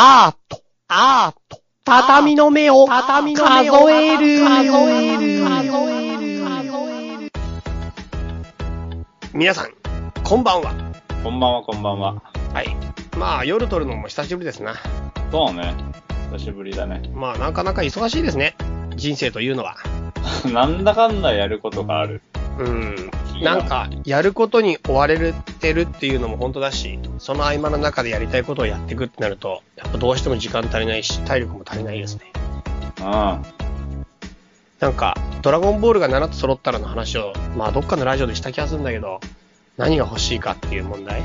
[0.00, 7.32] アート、アート、畳の目を、畳の目を数える、数える、数える、数える。
[9.34, 9.72] 皆さん、
[10.22, 10.72] こんばんは。
[11.24, 12.22] こんばんは、こんばんは。
[12.54, 12.76] はい。
[13.16, 14.76] まあ、夜撮るのも久しぶりですな。
[15.32, 15.74] そうね。
[16.30, 17.10] 久しぶりだね。
[17.12, 18.54] まあ、なかなか忙しいですね。
[18.94, 19.78] 人生というのは。
[20.54, 22.22] なんだかんだやることがある。
[22.60, 23.10] うん。
[23.42, 32.22] なんか、やることに追われてるっていうのも本当だし、その合間の中でやりたいことをやっていくってなると、やっぱどうしても時間足りないし、体力も足りないですね。
[33.00, 33.04] うん。
[33.04, 39.20] なんか、ドラゴンボールが7つ揃ったらの話を、まあどっかのラジオでした気がするんだけど、
[39.76, 41.20] 何が欲しいかっていう問題？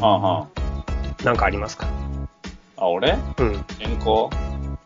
[0.00, 0.46] はんは
[1.22, 1.24] ん。
[1.24, 1.86] なんかありますか？
[2.76, 3.18] あ、俺？
[3.38, 3.64] うん。
[3.78, 4.28] 健康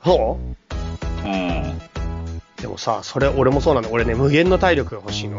[0.04, 0.38] そ
[1.24, 1.80] うん。
[2.64, 3.90] うでもさ、それ俺もそうなんだ。
[3.92, 5.38] 俺ね、無限の体力が欲しいの。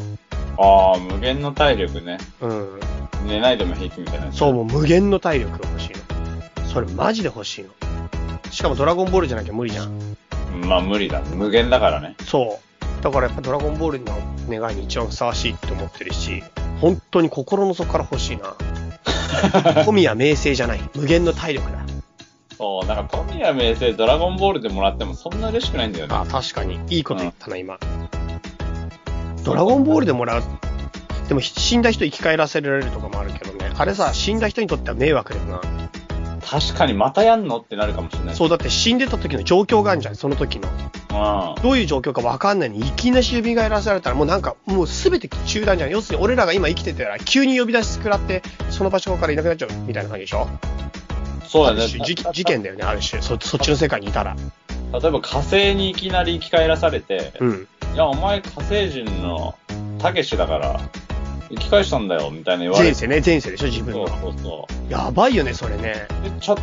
[0.59, 2.20] ああ、無限の体力ね。
[2.39, 2.79] うん。
[3.25, 4.31] 寝ないでも平気みたいな。
[4.31, 5.89] そう、もう無限の体力が欲しい
[6.61, 6.67] の。
[6.67, 7.71] それマジで欲しいの。
[8.51, 9.88] しかもドラゴンボールじゃなきゃ無理じゃん。
[10.53, 11.21] うんまあ無理だ。
[11.21, 12.15] 無限だからね。
[12.23, 12.59] そ
[13.01, 13.04] う。
[13.04, 14.15] だからやっぱドラゴンボールの
[14.48, 16.43] 願いに一番ふさわしいって思ってるし、
[16.79, 18.55] 本当に心の底から欲しいな。
[19.84, 20.89] 富や名声じゃない。
[20.93, 21.79] 無限の体力だ。
[22.57, 26.15] そう、なんか富谷名声ドラゴンボールでもらってもそんな嬉しくないんだよね。
[26.15, 26.79] あ、確かに。
[26.89, 27.77] いいこと言ったな、今。
[29.43, 30.43] ドラゴンボールでもらう。
[31.27, 33.71] でも死んだ人生き返らせられるとかもあるけどね。
[33.77, 35.61] あれさ、死んだ人にとっては迷惑だよな。
[36.45, 38.35] 確かにまたやんのってなるかもしれない。
[38.35, 40.70] そう、だって死んでた時の状況があるじゃん、その時の。
[41.57, 41.63] うん。
[41.63, 45.89] どういう状況かわかんないのに、いきなり呼び返らせられたら、もうなんか、もうすべて中断じゃん。
[45.89, 50.48] 要するに俺らが今生きてたら、急に呼び出し食らって、その場所からいなくなっちゃうみたいな感じでしょ
[51.55, 51.87] そうだね。
[51.87, 53.21] 事事件だよね、ある種。
[53.21, 54.35] そ、そっちの世界にいたら。
[54.91, 57.67] 例えば火星にいきなり生き返らされて、うん。
[57.93, 59.55] いや、お前火星人の
[59.99, 60.81] たけしだから、
[61.49, 62.91] 生き返したんだよ、みたいな言われて。
[62.91, 64.22] 前世ね、前世でしょ、自分そうの。
[64.22, 64.91] そうそう。
[64.91, 66.07] やばいよね、それね。
[66.23, 66.57] でちょっ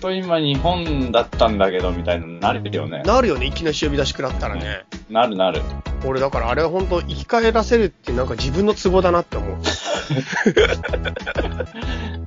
[0.00, 3.02] と今日本だったんだけど、みたいななるよね。
[3.04, 4.84] なるよね、いきなり呼び出し食らったらね。
[5.08, 5.62] なるなる。
[6.06, 9.56] 俺だからあれは本当生き返らせるってなんか自分の都合だなって思う。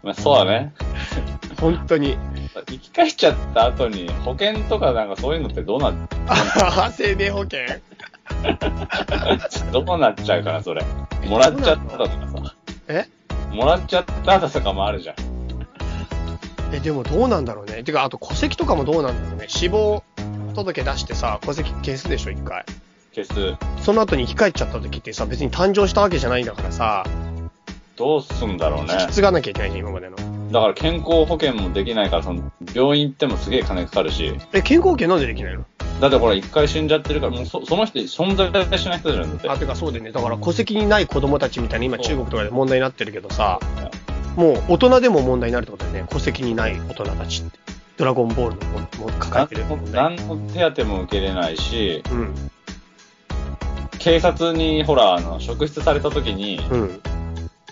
[0.03, 0.73] まあ、そうだね。
[1.61, 2.17] 本当に。
[2.67, 5.93] 生き返っちゃった後に保険とかなんかそういうのってどうな、
[6.27, 7.59] あ 生命保険？
[9.71, 10.83] どうなっちゃうかな、それ。
[11.27, 12.55] もらっちゃったとかさ。
[12.87, 13.05] え？
[13.51, 15.15] もらっちゃった後とかもあるじゃん。
[16.73, 17.83] え、でもどうなんだろうね。
[17.83, 19.45] てか、あと戸籍とかもどうなんだろうね。
[19.47, 20.03] 死亡
[20.55, 22.65] 届出してさ、戸籍消すでしょ、一回。
[23.13, 23.55] 消す。
[23.83, 27.05] その後に生き返っちゃった時ってさ、別に誕生したわけじゃないんだからさ、
[27.97, 28.93] どうすんだろうね。
[29.01, 30.15] 引き継がなきゃいけないじゃん、今までの。
[30.51, 34.37] だから健康保険もできないから、その、病院行ってもすげえ金かかるし。
[34.51, 35.63] え、健康保険なんでできないの？
[36.01, 39.49] だってほら、一回死んじゃってるから、もうそその人存在しない人じゃん、だって。
[39.49, 40.11] あ、てかそうでね。
[40.11, 43.59] だから戸籍にない子供たちみたいに今中国とかで問題になってるけどさ、
[44.35, 46.09] もう大人でも問題になるってことだよね。
[46.11, 47.59] 戸籍にない大人たちって。
[47.97, 48.87] ドラゴンボールのもも
[49.19, 50.17] 抱えてる問題。
[50.17, 52.33] 何の手当も受けれないし、うん。
[53.99, 57.01] 警察にほら、あの、職質された時に、うん。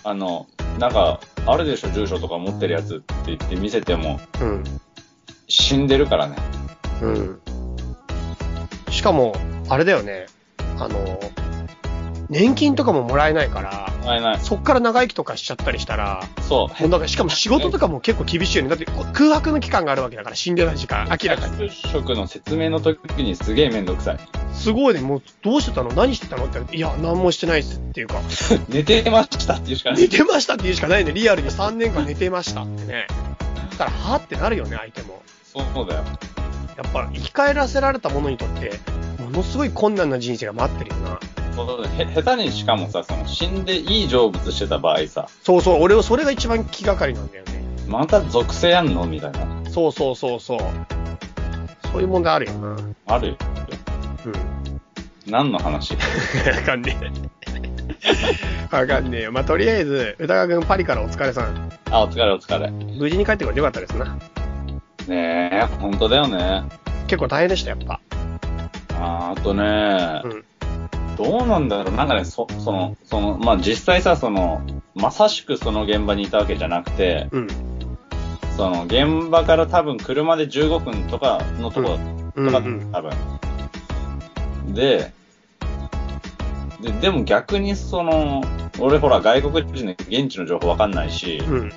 [0.04, 0.46] あの、
[0.80, 4.64] なんか、あるでしょ、住所とか持ってるやつって言って見せても、うん。
[5.46, 6.36] 死んでるからね。
[7.02, 7.40] うん。
[8.90, 9.34] しかも、
[9.68, 10.24] あれだよね。
[10.78, 11.20] あの、
[12.30, 14.40] 年金とかももらえないから、あれない。
[14.40, 16.80] そっから長生きとかしちゃったりしたら、そう。
[16.80, 18.70] もうなんかしかも仕事とかも結構厳しいよね。
[18.70, 21.70] だって空白の期間があるわけだから死んでない時間、明らかに。
[21.70, 24.18] 就職の説明の時にすげえめんどくさい。
[24.54, 25.92] すごいね、もうどうしてたの？
[25.92, 26.44] 何してたの？
[26.44, 28.20] って言われて、いや、何もしてないっすっていうか、
[28.68, 30.02] 寝てましたっていうしかない。
[30.02, 31.12] 寝てましたって言うしかないね。
[31.12, 33.06] リアルに3年間寝てましたってね。
[33.72, 35.22] だから、はってなるよね、相手も。
[35.44, 36.04] そうだよ。
[36.76, 38.72] やっぱ、生き返らせられたものにとって、
[39.30, 41.20] ものすごい困難な人生が待ってるよな。
[41.56, 47.62] そうへ下手にしかもさ、その死んでいい成仏してた場合さ、そうそう、俺はそれが一番気がかりなんだよね。
[47.88, 49.04] また属性やんの？
[49.04, 49.46] みたいな。
[49.70, 50.58] そうそうそうそう。
[51.92, 52.68] そういう問題あるよな。
[52.68, 52.96] うん。
[53.06, 53.36] あるよ。
[55.26, 55.94] 何の話？
[55.94, 55.98] わ
[56.64, 58.76] かんねえ。
[58.76, 59.32] わかんねえよ。
[59.32, 61.72] まあ、とりあえず、歌川くんパリからお疲れさん。
[61.90, 62.70] あ、お疲れお疲れ。
[62.70, 64.16] 無事に帰ってこれてよかったですな。
[65.08, 66.62] ねえ、本当だよね。
[67.08, 68.00] 結構大変でした、やっぱ。
[69.42, 70.44] とね、うん。
[71.16, 74.62] どうなんだろうなんかね、そ、その、その、まあ、実際さ、その、
[74.94, 77.48] まさしくその現場にいたわけじゃなくて、うん。
[78.56, 82.00] その、現場から多分車で15分とかのとこ、とか、
[82.34, 83.12] うんうん多分。
[84.74, 85.12] で、
[86.80, 88.42] で、でも逆にその、
[88.78, 91.72] 俺ほら外国人の現地の情報わかんないし、うん。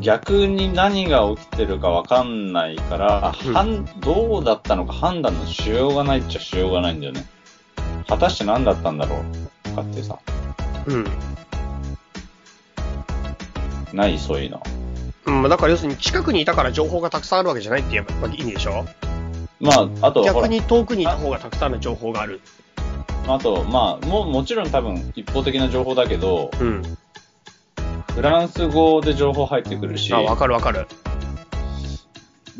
[0.00, 7.24] 逆に何が起きてるかわかんないから、うんどうだったのか判断のしようがないっちゃしようがないんだよね。
[8.06, 10.18] 果たして何だったんだろうとかってさ、
[10.86, 11.06] うん。
[13.92, 14.62] ないそういうの。
[15.26, 18.84] うん、だから要するに近くにいたから情報がたくさんあるわけじゃないって言えば意味でしょ？
[19.58, 22.42] まあ、あと、逆に遠くにいた方がたくさんの情報がある。
[23.26, 26.82] あと、まあ、もう、もちろん多分一方的な情報だけど、うん。
[28.16, 30.86] フランス語で情報入ってくるし、あ、わかるわかる。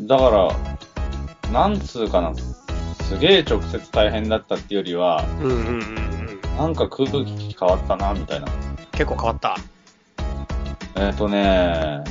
[0.01, 6.57] だから、なんつうかな、すげえ直接大変だったっていうよりは、うんうんうんうん。
[6.57, 8.47] なんか空気変わったな、みたいな。
[8.91, 9.57] 結構変わった。
[10.95, 12.03] えっ、とね、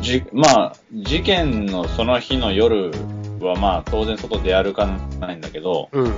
[0.00, 2.90] じ、まあ、事件のその日の夜
[3.46, 4.86] はまあ当然外出歩か
[5.20, 6.12] ないんだけど、うん。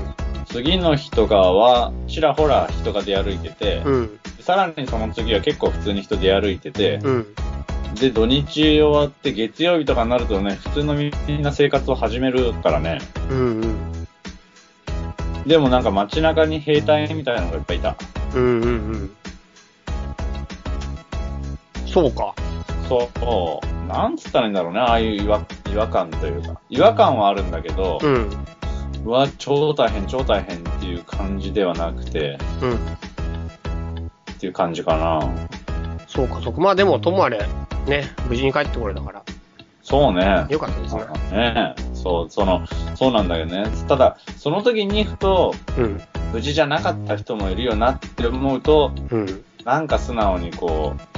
[0.46, 4.20] 次の日とかはちらほら人が出歩いてて、うん。
[4.40, 7.26] さらにその次は結構普通に人出歩いてて、うん。
[7.94, 13.00] で、土日終わって月曜日とかになるとね、普通のみんな生活を始めるからね。
[13.30, 14.06] うんうん。
[15.46, 17.96] でもなんか街中に兵隊みたいなのがいっぱいいた。
[18.34, 19.16] うんうんうん。
[21.86, 22.34] そうか。
[22.88, 26.60] そう、なんつったらいいんだろうね、ああいう違和違和感というか。
[26.68, 28.30] 違和感はあるんだけど、うん。
[29.04, 32.74] うわ、超大変、超大変っていう感じではなくて、うん。
[32.74, 32.78] っ
[34.38, 35.20] ていう感じかな。
[36.08, 36.60] そうか、そうか。
[36.60, 37.46] まあでも、ともあれ、
[37.86, 39.22] ね、無事に帰ってこれだから、
[39.82, 40.46] そうね。
[40.50, 41.02] よかったですね。
[41.32, 42.66] ねそう、その、
[42.96, 43.66] そうなんだよね。
[43.86, 46.00] ただ、その時にふと、うん。
[46.32, 49.44] 無事じゃなかった人もいるよなって思うと、うん。
[49.64, 51.15] なんか素直にこう、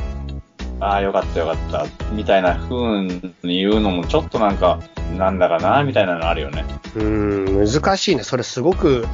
[0.81, 4.81] ああ、よかったよかった、みたいな風に言うのもちょっとなんか、
[5.17, 6.65] なんだかな、みたいなのあるよね。
[6.95, 8.23] うーん、難しいね。
[8.23, 9.07] それすごく、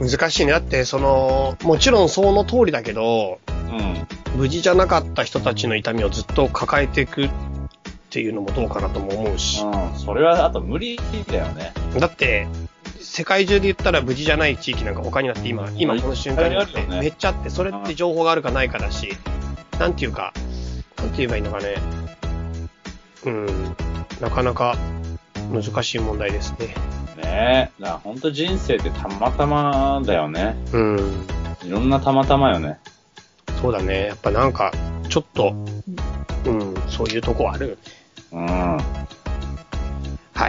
[0.00, 0.52] 難しいね。
[0.52, 4.06] だって、その、もちろんその通りだけど、うん。
[4.36, 7.30] 無事じゃなかった人たちの痛みをずっと抱えていくっ
[8.10, 9.62] ていうのもどうかなとも思うし。
[9.62, 9.98] うん。
[9.98, 10.98] それはあと無理
[11.28, 11.72] だよね。
[11.98, 12.46] だって、
[13.00, 19.16] 世界中で言ったら無事じゃない地域なんか他になって今、今この瞬間になってめっちゃあって、それって情報があるかないかだし、
[19.78, 20.32] なんていうか、
[21.04, 21.74] なんて言えばいいのかね。
[23.26, 23.46] うん、
[24.20, 24.76] なかなか
[25.52, 26.68] 難しい問題ですね。
[27.22, 27.82] ねえ。
[27.82, 30.56] だから本当人生ってたまたまだよね。
[30.72, 31.26] うん、
[31.62, 32.78] いろんなたまたまよね。
[33.60, 34.06] そうだね。
[34.06, 34.72] やっぱなんか、
[35.10, 35.54] ちょっと、
[36.46, 37.76] うん、そういうとこある。
[38.32, 38.46] うん。
[38.46, 38.80] は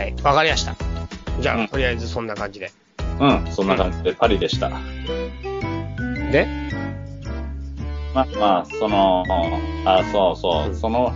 [0.01, 0.75] い、わかりました。
[1.41, 2.71] じゃあ、うんとりあえずそんな感じで。
[3.19, 3.45] うん。
[3.51, 4.69] そんな感じでパリでした。
[6.31, 6.47] で、
[8.15, 9.25] まあまあ、その、
[9.83, 11.13] あ、そうそうう、んその、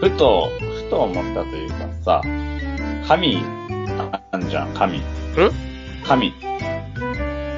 [0.00, 2.22] ふと、ふと思ったというかさ、
[3.08, 3.42] 神、
[4.30, 4.98] あんじゃん、神。
[4.98, 5.02] ん？
[6.06, 6.34] 神。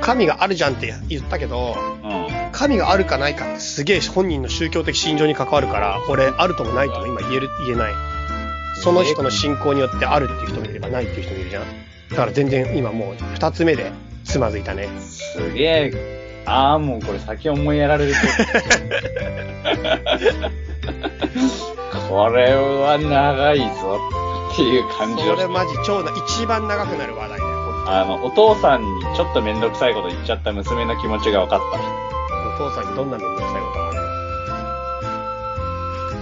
[0.01, 2.29] 神があるじゃんって言ったけど、うん。
[2.53, 7.93] 神があるかないかってすげえ本人の宗教的信条に関わるから、俺、あるともないとも今言える、言えない。
[8.81, 11.65] その人の信仰によってあるっていう人もいればないっていう人もいるじゃん。
[12.11, 13.91] だから全然今もう二つ目で
[14.25, 14.89] つまずいたね。
[15.01, 18.21] すげえ、ああ、もうこれ先思いやられると。
[22.09, 23.65] これは長いぞ
[24.53, 27.57] っていう感じをそれマジ超な、一番長くなる話題だよ。
[27.89, 31.61] あの、お父さんにちょっとめんどくさいこと言っちゃった娘の気持ちが分かっ
[32.55, 33.97] お父さんにどんなめんどくさいことがある？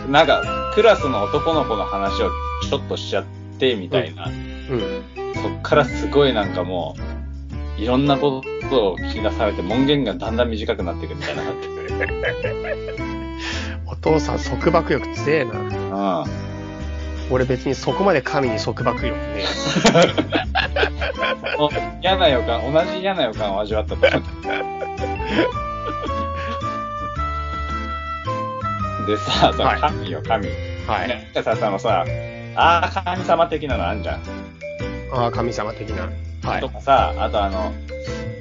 [0.06, 0.10] た。
[0.10, 0.42] なんか、
[0.74, 2.30] クラスの男の子の話を
[2.68, 3.24] ちょっとしちゃっ
[3.58, 4.26] て、みたいな。
[4.26, 4.34] のう
[4.76, 4.80] ん。
[5.34, 6.96] そっからすごいなんかも
[7.78, 8.48] う、いろんなこと
[8.78, 11.42] を聞き出されて、門限がだんだん短くなっていくみたいな。
[13.86, 16.22] お父さん束縛欲強えな。
[16.22, 16.30] うん。
[17.30, 19.44] 俺別にそこまで神に束縛欲ね
[21.58, 21.70] お
[22.02, 24.02] 嫌な予感、同じ嫌な予感を味わったと。
[29.06, 30.46] でさ、そのはい神よ、神。
[30.48, 30.84] え。
[30.86, 31.08] はい。
[31.08, 32.04] なんかさ、そのさ、
[32.56, 34.20] ああ、神様的なのあんじゃん。
[35.12, 36.08] ああ、神様的な。
[36.48, 36.68] はいと。
[36.68, 37.72] かさ、あとあの、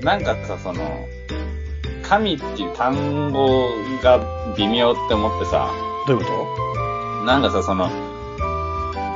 [0.04, 1.08] なんかさ、その、
[2.04, 3.70] 神っていう単語
[4.04, 4.20] が
[4.58, 5.72] 微妙って思ってさ、
[6.08, 7.90] どういうこなんかさ、その、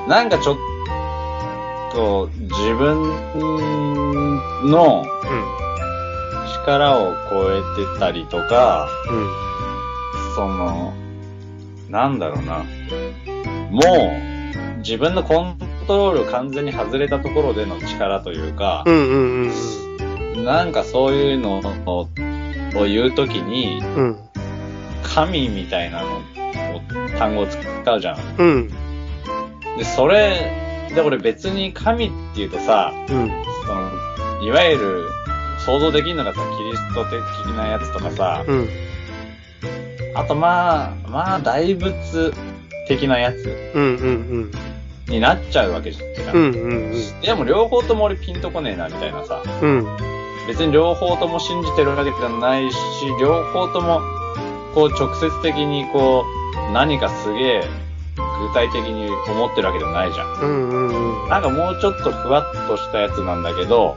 [0.08, 0.58] なんかちょっ
[1.94, 3.04] と自分
[4.70, 7.62] のと力を超え
[7.94, 9.18] てたりとか、うん。
[9.18, 9.28] うん。
[10.36, 10.94] その、
[11.90, 12.64] なんだろうな。
[13.72, 13.82] も
[14.76, 19.87] う、自分のコントロール完全に外れたところでの力というかう、んうんうん
[20.44, 22.08] なんかそういうのを
[22.76, 23.96] を言うときに、うん。
[23.96, 24.18] うん。
[25.04, 26.22] 神みたいなのを、
[27.18, 27.60] 単語を使
[27.94, 28.20] うじゃん。
[28.38, 28.68] うん。
[29.78, 30.52] で、それ、
[30.94, 33.08] で、俺別に神って言うとさ、うん。
[33.08, 35.10] その、いわゆる、
[35.66, 38.70] 想像できるのがさ、キリスト的なやつとかさ、うん。
[40.16, 42.34] あとまあ、まあ、大仏
[42.88, 44.52] 的なやつうんうん
[45.08, 46.36] になっちゃうわけじゃん。
[46.36, 46.52] うん。
[46.52, 49.44] うんうんでも両方とも俺ピンとこねえな、みたいなさ。
[49.62, 50.17] うん。
[50.48, 50.54] うん。
[50.54, 52.78] 別に両方とも信じてるわけじゃないし、
[53.20, 54.02] 両方とも、
[54.74, 56.24] こう直接的にこ
[56.72, 57.62] 何かすげえ
[58.18, 60.34] 具体的に思ってるわけでもないじゃん。
[60.34, 61.30] うんうんうん。
[61.30, 63.96] なんかもうちょっとふわっとしたやつなんだけど、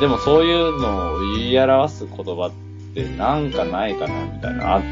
[0.00, 4.82] でもそういうのを言い表す言葉ってなんかないかなみたいな、あ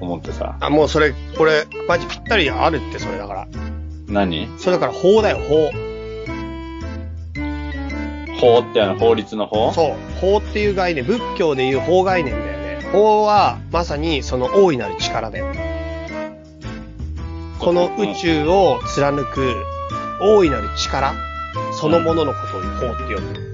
[0.00, 0.56] 思ってさ。
[0.60, 3.46] あ、もうそれ、これ、マジぴったりあるって、それだから。
[4.08, 4.48] 何？
[4.58, 5.70] それだから法だよ、法。
[8.42, 9.72] 法ってあの法律の法？
[9.72, 9.94] そう。
[10.20, 12.90] 法っていう概念、仏教でいう法概念だよね。
[12.90, 15.46] 法は、まさにその大いなる力だよ。
[17.60, 19.54] この宇宙を貫く
[20.20, 21.14] 大いなる力、
[21.80, 23.52] そのもののことを法って呼ぶ。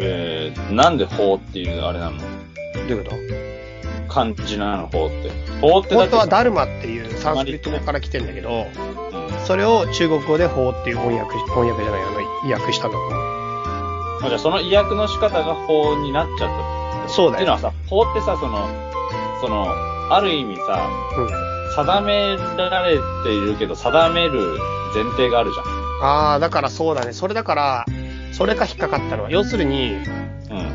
[0.00, 2.18] えー、なんで法っていうあれなの？
[2.18, 2.24] ど
[2.88, 3.16] ういうこと？
[4.12, 5.30] 漢字なの法って。
[5.62, 8.66] 法ってだ本当はダルマっていうサンスクリット語から来てんだけど、
[9.12, 9.17] うん
[9.48, 14.24] それを中国語で法っていう翻訳、翻訳じゃない、あの、訳したんだと思う。
[14.24, 17.08] あじゃあその意訳の仕方が法になっちゃった。
[17.08, 17.32] そうだよ。
[17.32, 18.68] っていうのはさ、法ってさ、その、
[19.40, 19.66] その、
[20.10, 20.86] ある意味さ、
[21.16, 21.74] うん。
[21.74, 24.58] 定められているけど、定める
[24.94, 25.56] 前提があるじ
[26.02, 27.14] ああ、だからそうだね。
[27.14, 27.86] それだから、
[28.32, 30.58] それが引っかかったのは、要するに、ゃん。
[30.58, 30.72] うん。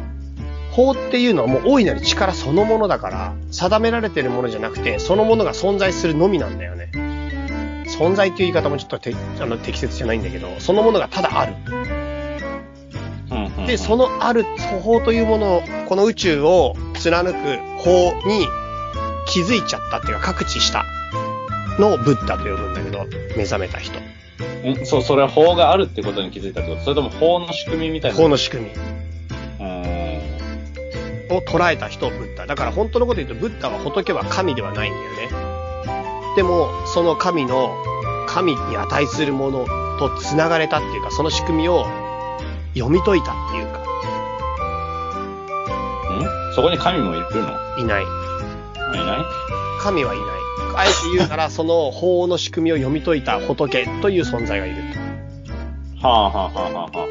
[0.71, 7.02] 法っていうのはもう大いなる力そのものだから、定められてるものじゃなくて、そのものが存在するのみなんだよね。
[7.97, 11.53] 存在っていう言い方もちょっとてあの適切じゃないんだけど、そのものがただある。
[11.67, 14.43] うんうんうんで、そのある
[14.83, 17.37] 法というものを、この宇宙を貫く
[17.77, 18.45] 法に
[19.25, 20.83] 気づいちゃったっていうか、覚知した
[21.79, 23.05] のをブッダと呼ぶんだけど、
[23.37, 23.97] 目覚めた人。
[24.69, 26.81] んそう、それは法があるってことに気づいたってこと？
[26.83, 28.17] それとも法の仕組みみたいな？
[28.17, 28.71] 法の仕組み。
[28.71, 31.37] うーん。
[31.37, 32.45] を捉えた人をブッダ。
[32.45, 35.42] だから本当のこと言うと、ブッダは仏は神ではないんだよね。
[36.35, 37.75] でも、その神の、
[38.27, 39.65] 神に値するもの
[39.99, 41.85] と繋がれたっていうか、その仕組みを
[42.73, 43.79] 読み解いたっていうか、
[46.49, 46.53] ん？
[46.55, 47.77] そこに神もいるの？
[47.77, 48.03] いない。
[48.03, 48.05] い
[48.95, 49.23] ない？
[49.81, 50.27] 神はいない。
[50.75, 54.75] あえて言うなら、その法の仕組みを読み解いた仏という存在がいる
[56.01, 57.07] はあはあはあはあは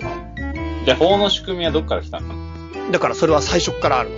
[0.83, 0.85] あ。
[0.85, 2.35] じゃあ法の仕組みはどっから来たの？
[2.87, 2.93] と。
[2.93, 4.11] だからそれは最初っからある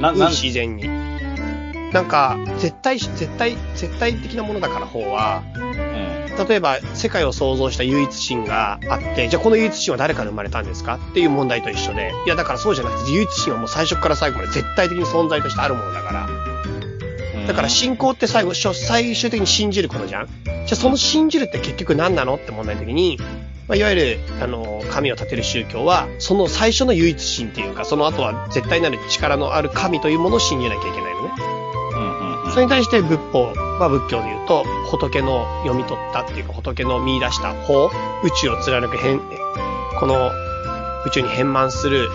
[0.00, 0.18] な、の。
[0.18, 0.30] なん？
[0.30, 1.07] 自然に。
[1.92, 6.46] なんか、絶対、絶対、絶対的なものだから法は、うん。
[6.46, 10.96] 例えば、世界を創造した唯一神があって、じゃあこの唯一神は誰から生まれたんですか？
[11.10, 16.28] っていう問題と一緒で、いやだからそうじゃなくて、唯一神はもう最初から最後まで絶対的に存在としてあるものだから、
[17.46, 20.28] だから信仰って最後、最終的に信じることじゃん？
[20.44, 22.34] じゃあその信じるって結局何なの？
[22.34, 23.18] って問題の時に、
[23.66, 31.67] まあ、いわゆる、あの、神を立てる宗教は、その最初の唯一神っていうか、その後は絶対なる力のある神というものを信じなきゃいけないのね。
[32.58, 37.86] それに対して仏法は仏教で言うと、仏の読み取ったっていうか、仏の見出した法、
[38.24, 39.20] 宇宙を貫く変、
[40.00, 40.32] この
[41.06, 42.08] 宇宙に変満する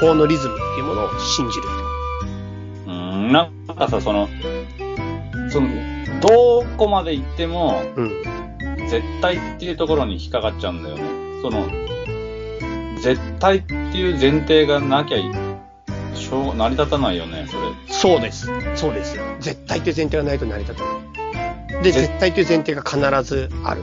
[0.00, 1.62] 法のリズムっていうものを信じる
[2.86, 2.92] うー
[3.28, 4.28] ん、なんかさ、その、
[5.52, 5.68] その、
[6.22, 8.02] どこまで行っても、と。
[8.02, 8.22] うん。
[8.88, 11.04] 絶対っていうところに引っかかっちゃうんだよね。
[11.40, 11.68] その、
[13.00, 15.30] 絶対っていう前提がなきゃい、
[16.16, 17.68] しょう、成り立たないよね、それ。
[17.86, 18.48] そうです。
[18.74, 19.27] そうです。
[19.48, 21.82] 絶対という前提がないと成り立たない。
[21.82, 23.82] で、ぜ絶対という前提が必ずある。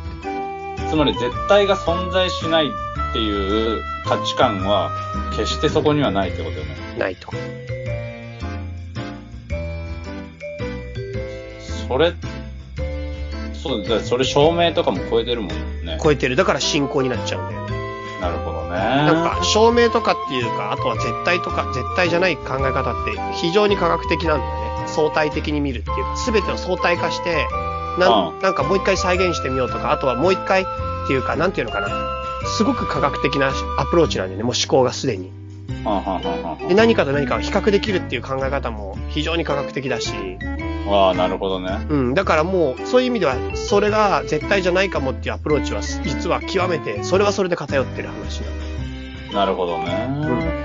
[0.90, 4.92] つまり絶対が存在しないっていう価値観は、
[5.32, 6.76] 決してそこにはないってことよね。
[7.00, 7.32] ないと。
[11.88, 12.14] それ、
[13.54, 15.98] そうだ、それ証明とかも超えてるもんね。
[16.02, 16.36] 超えてる。
[16.36, 17.76] だから信仰になっちゃうんだよね。
[18.22, 18.78] なるほどね。
[18.78, 24.65] なんか、証明とかっていうか、あとは絶対とか、絶対じゃない考え方って非常に科学的なんだよね。
[24.96, 27.48] 相対的に見るっていうか、すべてを相対化して、
[28.00, 30.66] なうんんなんかもう一回再現してみようとか、あとはもう一回っ
[31.08, 31.88] ていうか、なんていうのかな。
[32.46, 35.32] すごく科学的なアプローチなんだよね、もう思考がすでに。
[36.68, 40.14] で、何かと何かを比較できるっていう考え方も非常に科学的だし、
[40.88, 41.86] ああ、なるほどね。
[41.90, 49.34] うん、だからもう、そういう意味では、それが絶対じゃないかもっていうアプローチは、実は極めて、それはそれで偏ってる話なの。
[49.34, 50.65] なるほどね。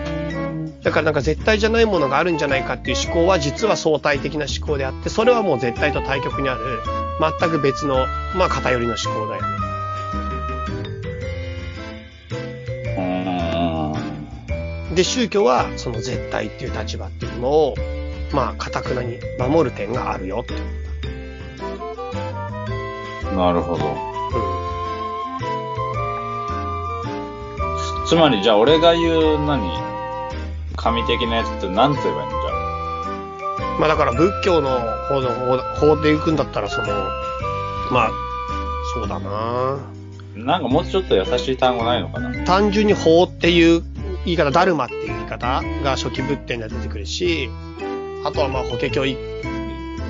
[0.83, 6.81] だからなんか絶対じゃないものがあるんじゃないかっていう思考は実は相対的な思考であって、それはもう絶対と対極にある、
[7.39, 9.49] 全く別の、まあ偏りの思考だよね。
[12.97, 14.95] うーん。
[14.95, 17.75] で、宗教はその絶対っていう立場っていうのを、
[18.33, 20.55] まあ、かたくなに守る点があるよって。
[23.37, 23.85] なるほど。
[28.05, 29.90] うつまり、じゃあ俺が言う何？
[30.77, 32.51] 神的なやつって何て言えばいいのじゃ？
[33.79, 35.31] まあだから仏教の方の
[35.77, 36.87] 方法で行くんだったら、その、
[37.91, 38.11] まあ、
[38.95, 39.79] そうだな
[40.35, 42.45] なんかもうちょっと優しい単語ないのかな？
[42.45, 43.83] 単純に法っていう
[44.25, 47.51] 言い方、ダルマっていう言い方が初期仏典で出てくるし、
[48.25, 49.17] あとはまあ法華経い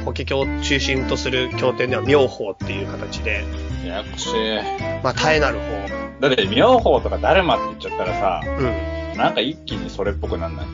[0.04, 3.44] 法華経を中心とする経典では妙法っていう形で、
[3.84, 4.34] ややこしい。
[5.02, 5.58] まあ、絶えなる
[6.20, 8.50] だって、妙法とかダルマって言っちゃったらさ、法。
[8.50, 8.99] うん。
[9.20, 10.66] なんか一気にそれっぽくなんない？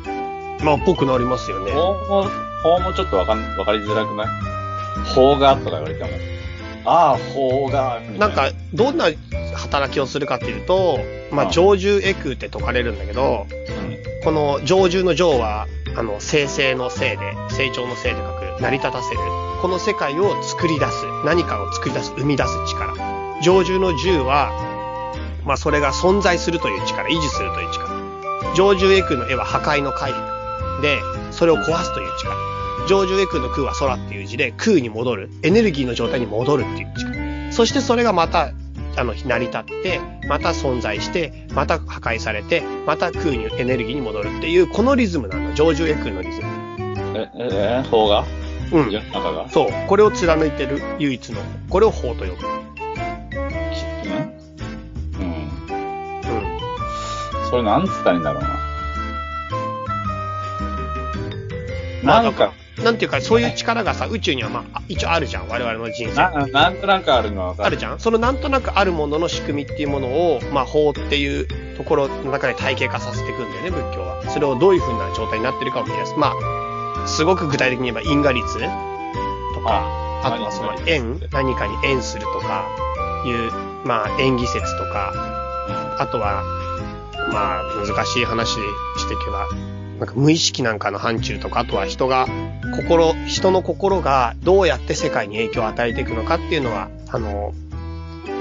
[0.62, 1.72] まあ、ぽくなりますよね。
[1.72, 2.30] 法も、
[2.62, 4.26] 法もちょっとわかん、わかりづらくない？
[5.14, 6.10] 法がとか言われても。
[6.84, 9.06] ああ、法が、なんか、どんな
[9.56, 11.00] 働きをするかっていうと、
[11.32, 13.46] まあ、うん上獣エクって解かれるんだけど、
[14.22, 19.18] この上獣の上は、あの、生成の性で、成長の性で書く、成り立たせる。
[19.60, 21.04] この世界を作り出す。
[21.24, 22.94] 何かを作り出す、生み出す力。
[23.42, 24.52] 上獣の獣は、
[25.44, 27.95] まあ、それが存在するという力、維持するという力。
[28.54, 30.12] 上獣エクの絵は破壊の回
[30.82, 31.00] で、
[31.30, 32.34] それを壊すという力。
[32.88, 35.30] 上獣エクの空は空っていう字で空に戻る。
[35.42, 37.52] エネルギーの状態に戻るっていう力。
[37.52, 38.52] そしてそれがまた、
[38.96, 45.54] あの、成り立って、また存在して、また破壊されて、また空にエネルギーに戻るっていう、このリズムなんだ。
[45.54, 46.46] 上獣エクのリズム。
[47.14, 48.24] え、え、え、法が
[48.72, 49.68] うん中がそう。
[49.86, 52.65] これを貫いてる唯一の、これを法と呼ぶ。
[57.50, 58.48] それなんつったらいいんだろうな。
[62.02, 65.48] まあなんか、なんていうか、そういう力がさ、宇宙にはまあ、一応あるじゃん。
[65.48, 66.14] 我々の人生。
[66.14, 67.54] な、なんとなくあるのは。
[67.58, 74.22] あるじゃんそのなんとなくあるものの仕組みっていうものを、まあ、法っていうところの中で体系化させていくんだよね、仏教は。
[74.28, 76.14] それをどういう風な状態になってるかを見出す。
[76.16, 79.86] まあ、すごく具体的に言えば因果率とか、
[80.22, 82.64] ああとはその何縁、何かに縁するとか、
[83.24, 83.50] いう、
[83.84, 85.12] まあ、縁起説とか、
[85.98, 86.44] あとは、
[87.33, 88.59] まあ、難しい話し
[89.09, 89.47] ていけば、
[89.99, 92.26] なんか無意識なんかの範疇とか、あとは人が、
[92.76, 97.54] 心、人の心がどうやって世界に影響を与えていくのかっていうのは、あの、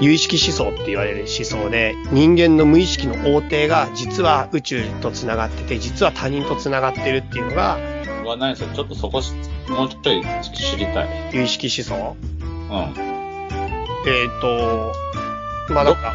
[0.00, 7.78] 有意識思想って言われる思想で、人間の無意識の横定が実は宇宙と繋がってて、実は他人と繋がってるっていうのが、
[8.22, 8.74] うわ、何それ？
[8.74, 9.32] ちょっとそこし、
[9.68, 11.30] もうちょい知りたい。
[11.32, 12.16] 有意識思想？
[12.42, 13.06] うん。
[14.06, 14.92] えっ、と、
[15.72, 16.12] まあなんか、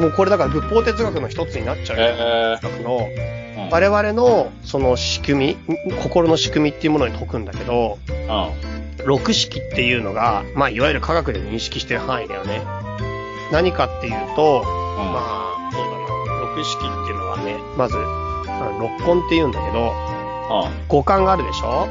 [0.00, 2.04] もうこれだから仏法哲学の一つになっちゃうよ。
[2.08, 3.08] え哲学の。
[3.70, 9.06] 我々のその仕組み、心の仕組みっていうものに解くんだけど、うん。
[9.06, 12.62] 六式っていうのが、まあいわゆる科学で認識してる範囲だよね。
[13.52, 15.12] 何かっていうと、うん。
[15.12, 15.90] まあ、そうだ
[16.34, 17.96] な、六式っていうのはね、まず、
[18.80, 20.86] 六根って言うんだけど、うん。
[20.88, 21.88] 五感があるでしょ？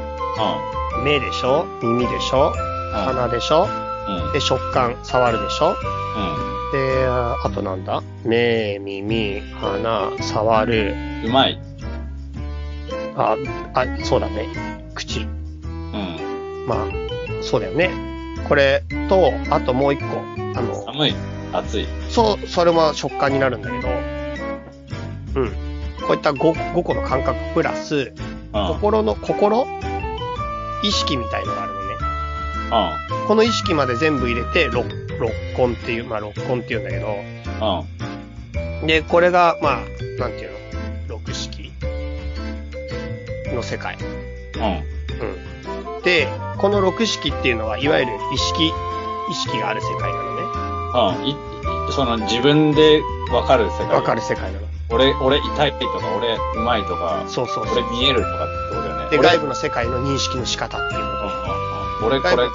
[0.96, 1.04] うん。
[1.04, 1.66] 目でしょ？
[1.82, 2.52] 耳でしょ？
[2.92, 3.68] 鼻でしょ？
[4.08, 4.32] うん。
[4.32, 5.70] で、食感、触るでしょ？
[5.70, 6.53] うん。
[6.74, 8.02] で、あとなんだ？
[8.24, 10.92] 目、耳、鼻、触る、
[11.24, 11.60] うまい。
[13.16, 13.36] あ、
[13.74, 14.48] あ、そうだね。
[14.92, 15.20] 口。
[15.20, 16.66] うん。
[16.66, 16.88] まあ、
[17.42, 17.90] そうだよね。
[18.48, 20.06] これと、あともう一個。
[20.56, 21.14] あの、寒い。
[21.52, 21.86] 暑い。
[22.10, 23.88] そう、それも食感になるんだけど、
[25.36, 25.50] うん。
[26.04, 28.12] こういった 5, 5個の感覚プラス。
[28.52, 29.64] 心の、心？
[30.82, 31.94] 意識みたいのがあるのね。
[33.28, 34.84] この意識まで全部入れて、六、
[35.18, 37.16] 六根っていう、まあ六根っていうんだけど、
[38.82, 38.86] うん。
[38.86, 39.76] で、これが、まあ、
[40.18, 40.58] なんていうの？
[41.08, 41.72] 六式
[43.54, 43.96] の世界。
[43.96, 44.62] うん。
[45.96, 46.02] うん。
[46.02, 48.72] で、この六式っていうのは、いわゆる意識、
[49.30, 51.20] 意識がある世界なのね。
[51.20, 51.26] うん。
[51.26, 51.36] い、い
[51.92, 53.88] その自分でわかる世界。
[53.88, 54.66] わかる世界なの。
[54.90, 57.74] 俺、俺痛いとか、俺うまいとか、そうそうそう。
[57.74, 59.10] 俺見えるとかってことだよね。
[59.10, 62.20] で、俺外部の世界の認識の仕方っていうこうんうんうん。
[62.20, 62.46] 俺これ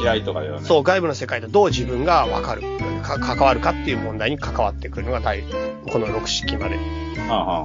[0.00, 0.58] 嫌いとかだよ。
[0.60, 2.62] そう、外部の世界とどう自分がわかる
[3.02, 5.42] か、関わるかっていう問題に関わってくるのが大、
[5.90, 6.78] この六式まで。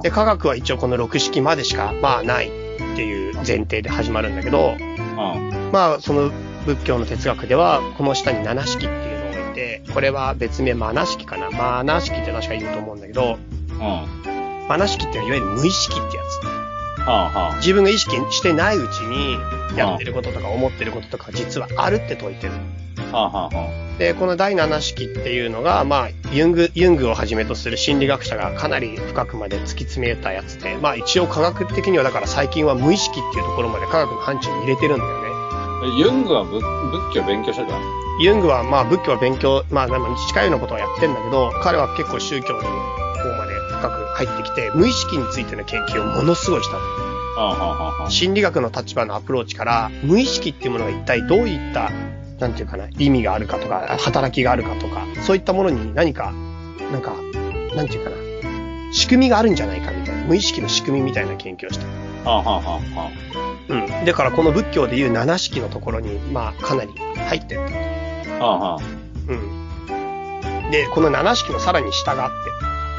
[0.02, 2.50] で、科学は一応この六式までしか、まあないっ
[2.96, 5.70] ていう前提で始まるんだけど、うん。
[5.72, 6.30] まあ、その
[6.66, 11.50] 仏教の哲学では、この下に七式っていうのを置いて、これは別名マナ式かな。
[11.50, 13.38] マナ式って確か言うと思うんだけど、
[13.70, 14.68] うん。
[14.68, 17.58] マナ式っていうのはいわゆる無意識ってやはつ。
[17.58, 19.36] 自分が意識してないうちに、
[19.76, 22.52] やってることとか思ってることとか実はあるって説いてる。
[23.12, 35.28] あ、はあ、はあ、はで、この第七式っていうのが、まあ、ユング、ユングをはじめとする心理学者がかなり深くまで突き詰めたやつで、まあ一応科学的にはだから最近は無意識っていうところまで科学の範疇に入れてるんだよね。
[35.28, 35.94] あ。
[35.98, 37.78] ユングは仏仏教勉強してた
[38.20, 39.88] ユングはまあ仏教は勉強、まあ
[40.28, 46.78] 近いようなことはやってんだけど、彼は結構宗教に方まで深く入ってきて、無意識についての研究をものすごいしたの。
[46.78, 47.03] あはあ、はあ、はあ。
[48.08, 51.90] 心理学の立場のアプローチから、無意識っていうものが一体どういった、
[52.38, 56.32] なんていうかな、意味があるかとか、働きがあるかとか、そういったものに何か、
[56.92, 57.14] なんか、
[57.74, 58.16] なんていうかな、
[58.92, 61.86] 仕組みがあるんじゃないかみたいな、無意識の仕組みみたいな研究をした。
[62.30, 63.10] はあ、はあ、はあ、は
[63.68, 64.04] うん。
[64.04, 67.62] だからこの仏教でいう七式のところに、まあ、かなり入ってる。
[68.40, 68.44] あ。
[68.44, 68.82] はあ、はあ。
[69.28, 70.70] うん。
[70.70, 72.30] で、この七式のさらに下があっ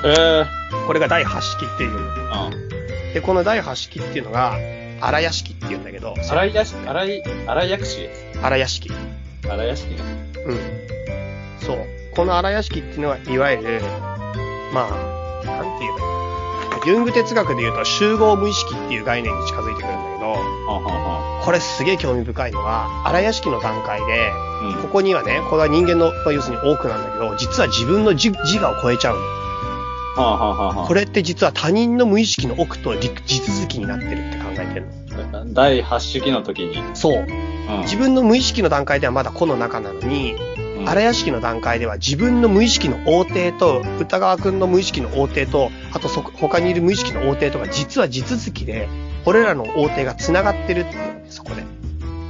[0.03, 2.74] ええて、これが第八式っていう。
[3.15, 4.57] で、この第八式っていうのが、
[4.99, 8.09] 荒屋敷って言うんだけど、荒い屋敷、荒い、荒い薬師
[8.43, 8.91] 荒屋敷。
[9.47, 9.95] 荒い屋敷？
[9.95, 10.01] ね。
[10.45, 10.59] うん。
[11.65, 11.77] そう。
[12.13, 13.81] この荒屋敷っていうのは、いわゆる、
[14.73, 20.35] まあ、なんて言うのユング哲学で言うと集合無意識っていう概念に近づいてくるんだけど、
[21.41, 24.33] これすげえ興味深いのは、荒屋敷の段階で。
[24.81, 29.44] ここにはね、これは人間の、まあ要するに多くなんだけど、実は自分の自自我を超えちゃうの。
[30.15, 34.87] これって実は他人の無意識の奥と地続きになってるって考えてる
[35.33, 35.53] の。
[35.53, 36.77] 第8式の時に。
[36.93, 37.19] そう。
[37.19, 37.23] う
[37.79, 37.81] ん。
[37.81, 48.87] 自分の無意識の段階ではまだ個の中なのに、うん荒屋敷の段階では自分の無意識の横定と、歌川くんの無意識の横定と、あとそ他にいる無意識の横定とか、実は地続きで、
[49.25, 51.63] 俺らの横定が繋がってるっていうそこで。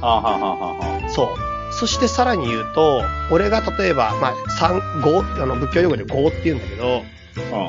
[0.00, 1.10] はんはんはんはんはん。
[1.10, 1.28] そう。
[1.72, 7.15] そしてさらに言うと、俺が例えば、まあ、三、五、あの、仏教用語で五って言うんだけど、うん。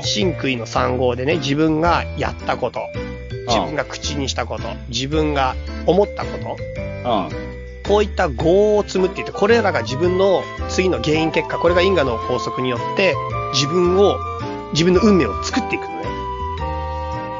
[0.03, 2.79] 真杭の三号でね、自分がやったこと、
[3.47, 6.57] 自分が口にしたこと、自分が思ったこと、
[7.09, 7.47] うん。
[7.87, 13.15] こういった業を積むって言って、これらが自分の次の原因結果、これが因果の法則によって、
[13.53, 14.17] 自分を、
[14.73, 15.96] 自分の運命を作っていく。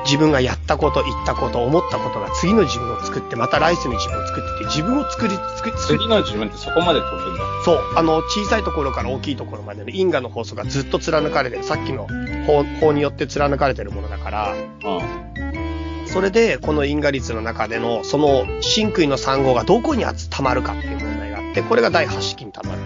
[0.07, 7.43] 自分がやったこと、言ったこと、思ったことが次の自分を作って、また来世の自分を作って自分を作り、作り、次の自分ってそこまで飛ぶんだ。
[7.65, 12.07] そう、あの、小さいところから大きいところまでの因果の法則がずっと貫かれてる、さっきの
[12.47, 16.07] 法法によって貫かれてるものだから、うん。
[16.07, 22.79] それで、この因果率の中での、その、真杭の3号がどこに集溜まるかっていう問題があって、これが第8式に溜まる。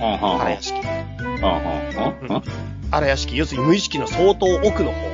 [0.00, 0.80] 荒屋敷。
[2.90, 5.07] 荒屋敷、要するに無意識の相当奥の方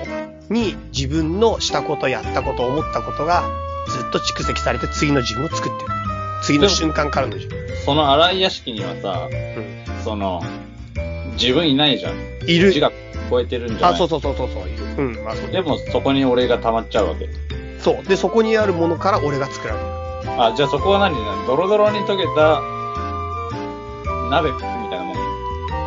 [0.51, 3.45] に自分のしたこと、やったこと、思ったことが
[3.89, 5.91] ずっと蓄積されて次の自分を作ってる。
[6.43, 7.59] 次の瞬間からの自分。
[7.85, 9.35] その荒い屋敷にはさ、う
[10.01, 10.03] ん。
[10.05, 10.43] その、
[11.33, 12.15] 自分いないじゃん。
[12.47, 12.81] いる自。
[12.81, 12.93] 我
[13.31, 13.95] 超えてるんじゃない？
[13.95, 14.85] あ、そうそうそうそうそう、いる。
[14.99, 17.29] うん、まあそうでもそこに俺が溜まっちゃうわけ。
[17.81, 18.05] そう。
[18.05, 19.87] で、そこにあるものから俺が作られる。
[20.43, 21.17] あ、じゃあそこは何？
[21.47, 22.61] ドロドロに溶けた
[24.31, 25.17] 鍋みたいなもん？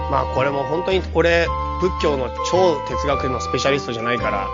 [0.10, 1.48] まあこれも本当に俺、
[1.82, 4.48] 仏教の超哲学のスペシャリストじゃないから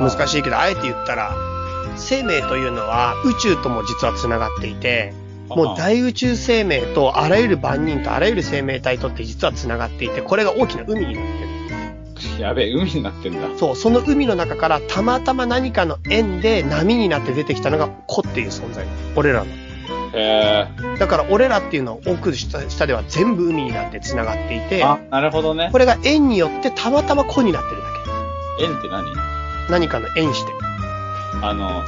[0.00, 1.34] 難しいけど、あえて言ったら、
[1.96, 5.12] 生命というのは宇宙とも実は繋がっていて、
[5.48, 12.40] もう大宇宙生命とあらゆる万人とあらゆる生命体とって実は繋がっていて、これが大きな海になってる。
[12.40, 13.48] やべえ、海になってんだ。
[13.58, 18.86] そう、その海の中からたまたま何かの縁で波になって出てきたのが子っていう存在。
[19.16, 19.46] 俺らの。
[20.12, 20.66] へ
[20.98, 24.68] だから俺らっていうのは奥下下では全部海になって繋がっていえ。
[24.68, 25.78] て、あ、なるほどねこ。
[25.78, 27.90] れが縁によってたまたま子になってるだ
[28.60, 29.04] 縁って何？
[29.04, 29.72] け。
[29.72, 30.52] 何かの縁して。
[31.42, 31.82] あの、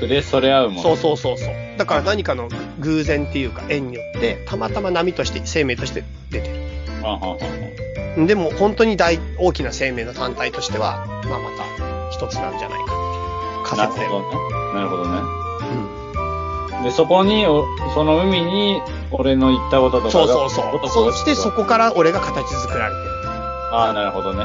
[0.00, 0.82] 筆それ合うもの。
[0.82, 1.54] そうそうそうそう。
[1.78, 2.48] だから何かの
[2.80, 6.54] 偶然っていうか縁によって、たまたま波として、生命として出てる。
[7.02, 12.92] はんはんはでも本当に大、大きな生命の単体としては、まあまた一つなんじゃないか
[13.64, 14.06] っていう仮説で。
[14.06, 14.74] なるほどね。
[14.74, 15.35] なるほどね。
[16.86, 16.90] うん。
[16.90, 20.10] で、そこに、おその海に、俺の言ったこととかが。
[20.10, 20.50] そうそう
[20.88, 21.12] そう。
[21.12, 23.10] そしてそこから俺が形作られてる。
[23.72, 24.44] ああ、なるほどね。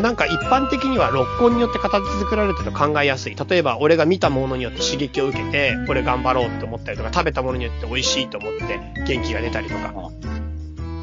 [0.00, 3.36] なんか一般的には六根によって形作られてると考えやすい。
[3.36, 9.92] 例えば俺が見たものによって刺激を受けて、俺頑張ろうって思ったりとか、食べたものによって美味しいと思って元気が出たりとか。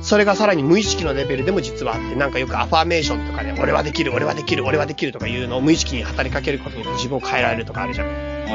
[0.04, 8.08] それがさらに無意識のレベルでも実はあって、なんかよくアファーメーションとかで、俺はできる、俺はできる、俺はできるとかいうのを無意識に働きかけることによって自分を変えられるとかあるじゃん。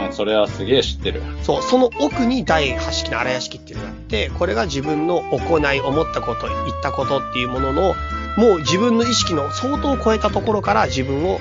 [0.06, 1.22] うん、それはすげえ知ってる。
[1.42, 7.94] そう、その奥に第8式の荒屋敷っていうのがあって、これが自分の行い、思ったこと、言ったことっていうものの、
[8.36, 11.40] もう自分の意識の相当超えたところから自分を、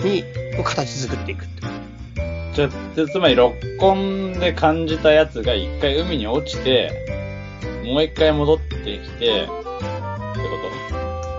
[0.00, 0.24] に、
[0.64, 1.62] 形作っていくって。
[2.54, 7.23] じゃ、じゃつまり六根で感じたやつが一回海に落ちて、
[7.84, 9.54] もう一回戻ってきて、ってこ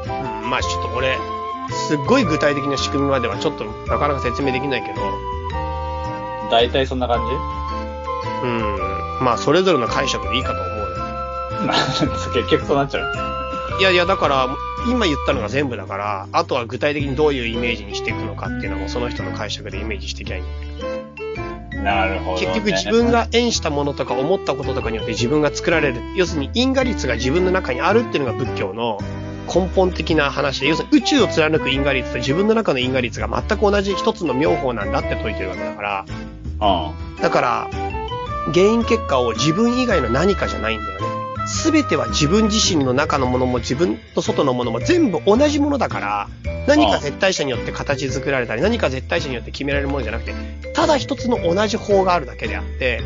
[0.05, 1.17] うん、まあちょっと俺、
[1.87, 5.01] すっごい具体的な仕組みまではちょっとなかなか説明できないけど、と
[6.51, 7.25] 大体そんな感
[8.43, 10.85] うん、まあそれぞれの解釈でいいかと思うよ。
[12.33, 13.35] じ 結局そうなっちゃう。
[13.79, 14.47] いやいや、だから、
[14.87, 20.43] 今言ったのが全部だから、あとは具体的にどういうイメージにしていくのかっていうのもその人の解釈でイメージしていきゃいい
[21.85, 22.47] なるほど、ね。
[22.47, 26.01] 結局自分が縁したものとか思ったこととかによって自分が作られる。
[26.15, 28.99] 要するに因果率が自分の中にあるっていうのが仏教の
[29.53, 37.21] 根本的な話で、要するに宇宙を貫く因果率と自分の中の因果率が全く同じ一つの妙法なんだって説いてるわけだから、うん。
[37.21, 37.69] だから、
[38.53, 41.04] 原因結果を自分以外の何かじゃないんだよね。
[41.45, 46.29] すべては自分自身の中のものも自分と外のものも全部同じものだから、
[46.67, 50.33] 何か絶対者によって形作られたり、何か絶対者によって決められるものじゃなくて、
[50.73, 53.01] ただ一つの同じ法があるだけであって、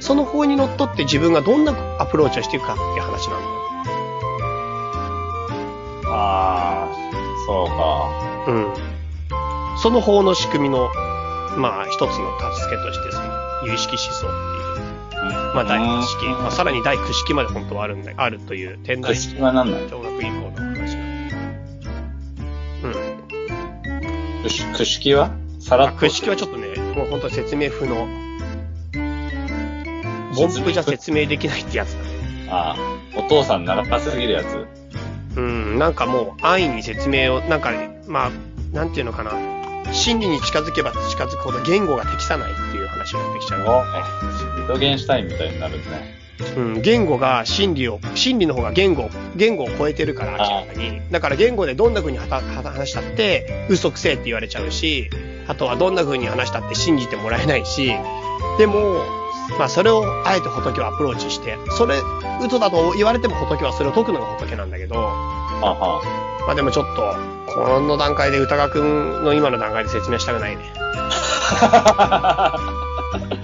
[0.00, 3.64] その法にのっとって自分がどんなアプローチをしていくかっていう話なんだよ。
[6.06, 6.94] ああ、
[7.46, 8.52] そうか。
[8.52, 8.54] う
[9.76, 9.78] ん。
[9.78, 10.90] その法の仕組みの、
[11.56, 12.08] まあ一つの
[12.54, 13.44] 助けとしてさ。
[13.66, 14.53] 有識思想。
[15.54, 16.26] まあ、第8式。
[16.26, 20.96] まあ、さらに第9式まで本当はあるんだ、あるという、天台小学以降の話。
[22.82, 22.94] うん。
[24.42, 25.30] 九式九式は？
[25.60, 26.00] さらっと。
[26.00, 28.06] 九式はちょっとね、もう本当に説明不能。
[30.34, 32.48] 文符じゃ説明できないってやつだね。
[32.50, 34.66] ああ、お父さん長すぎるやつ。
[35.36, 37.70] うん、なんかもう安易に説明を、なんか、
[38.08, 38.30] まあ、
[38.72, 39.32] なんていうのかな。
[39.92, 43.60] 真理に近づけば近づくほど言語が適さないっていう話になってきちゃう。
[43.62, 43.64] お
[44.56, 46.24] リトゲンシュタインみたいになるね。
[46.56, 51.00] うん、言語が真理を、真理の方が言語、言語を超えてるから、明らかに。
[51.10, 55.10] だから言語でどんな風に話したって、嘘くせえって言われちゃうし、
[55.46, 57.94] あとはどんな風に話したって信じてもらえないし、
[58.58, 59.04] でも、
[59.58, 61.96] まあそれをあえて仏はアプローチして、それ、
[62.44, 65.02] 嘘だと言われても仏はそれを解くのが仏なんだけど、は
[65.62, 66.02] あは
[66.46, 67.14] まあでもちょっと、
[67.54, 70.64] この段階で歌川くんの今の段階で説明したくないね。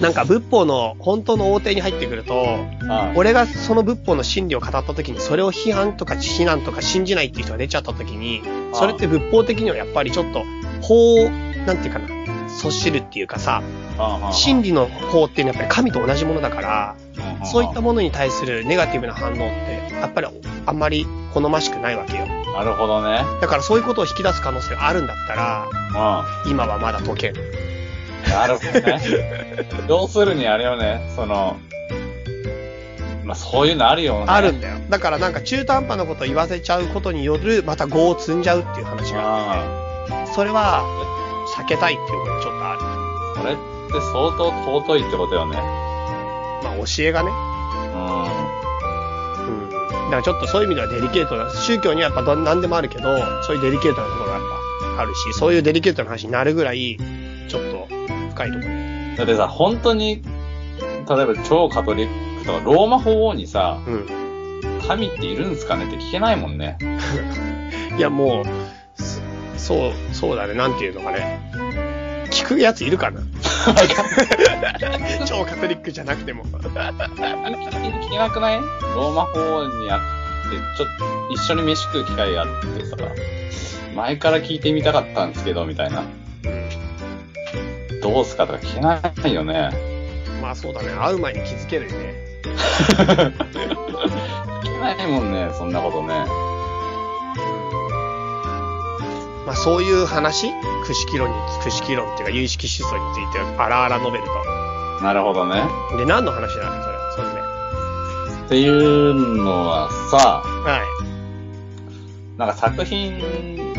[0.00, 3.12] なんか仏法の本当の大手に入ってくると、あ。
[3.16, 10.44] 俺がその仏法の真理を語った時に、それを批判とか非難とか信じないっていう人が出ちゃった時に、それって仏法的にはやっぱりちょっと、
[10.80, 11.30] 法を、
[11.66, 12.08] なんていうかな、
[12.48, 13.62] そしるっていうかさ、
[14.32, 16.96] 真理の法っていうのはやっぱり神と同じものだから、
[17.44, 20.26] そういったものに対するネガティブな反応って、やっぱり
[20.66, 22.26] あんまり好ましくないわけよ。
[22.26, 23.24] なるほどね。
[23.40, 25.68] だからそういうことを引き出す可能性があるんだったら、
[26.44, 27.69] う今はまだ解けん。
[28.26, 28.30] ん。
[28.30, 29.00] なるほどね。
[29.88, 31.56] 要するにあれよね、その、
[33.24, 34.24] まあそういうのあるよね。
[34.28, 34.76] あるんだよ。
[34.88, 40.84] だからなんか中途半端なことを言わせちゃうことによる、また業を積んじゃうっていう話があって、それは
[41.56, 42.80] 避けたいっていうことがちょっとある。
[43.40, 43.60] それって
[44.12, 44.48] 相当
[44.82, 45.56] 尊いってことよね。
[46.62, 47.30] まあ教えがね。
[47.30, 47.98] う
[49.48, 50.10] うん。
[50.10, 54.42] だからちょっとそういう意味ではデリケートな、宗教にはやっぱど何でもあるけど、そういうデリケートなところがやっ
[54.96, 56.98] ぱあるし、そういうデリケートな話になるぐらい、
[57.48, 57.99] ちょっと
[58.40, 58.64] 深いとこ。
[59.18, 60.22] だってさ、本当に、
[61.08, 64.06] 例えば超カトリックとか、ローマ法王にさ、うん。
[64.86, 65.86] 神っているんですかね？
[65.86, 66.76] って聞けないもんね。
[67.96, 68.44] いやもう、
[68.96, 69.20] そ
[69.58, 71.40] そう、そうだね、なんていうのかね。
[72.30, 73.20] 聞くやついるかな？
[75.26, 76.44] 超カトリックじゃなくても。
[76.44, 78.60] 聞けなくない？
[78.94, 80.02] ローマ法王に会っ
[80.50, 80.88] て、ちょっ
[81.28, 82.46] と一緒に飯食う機会があっ
[82.78, 82.96] てさ、
[83.94, 86.04] 前から聞いてみたかったんですけど、みたいな。
[88.02, 89.70] どうすかとか聞けないよね。
[90.42, 92.14] まあそうだね、会う前に気づけるよね。
[92.42, 92.56] 聞
[94.62, 96.08] けないもんね、そんなことね。
[99.46, 100.50] まあそういう話？
[100.86, 104.24] くしき論に、くしき論っていうか有意識思想についてあらあら述べる
[105.02, 105.62] なるほどね。
[105.90, 105.98] と。
[105.98, 107.34] で、何の話なのそれは、それで。
[108.46, 110.80] っていうのはさ、はい。
[112.38, 113.18] なんか作品、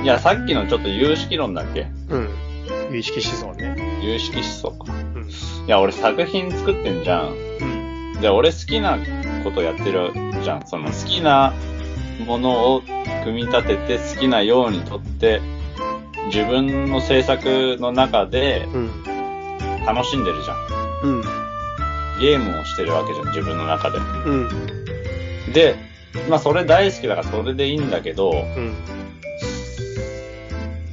[0.04, 1.88] いや、さっきのちょっと有識論だっけ？
[2.10, 2.30] うん。
[2.92, 3.76] 有意識思想ね。
[4.04, 4.94] 有識思想か。
[4.94, 5.30] うん。
[5.30, 5.30] い
[5.68, 7.30] や、俺作品作ってんじゃん。
[7.30, 8.22] うん。
[8.22, 8.98] で、俺好きな
[9.44, 10.12] ことやってる
[10.44, 10.68] じゃん。
[10.68, 11.54] その好きな
[12.26, 12.82] ものを
[13.24, 15.42] 組み立てて好きなようにとって、
[16.28, 19.04] 自分の制作の中でうん。
[19.86, 20.58] 楽しんでるじゃん。
[21.04, 21.22] うん。
[22.20, 23.98] ゲームをしてるわけじゃん、自分の中で。
[23.98, 24.50] うん。
[25.54, 25.76] で、
[26.30, 28.76] まあそれ大好きだからそれでいいんだけど、うん。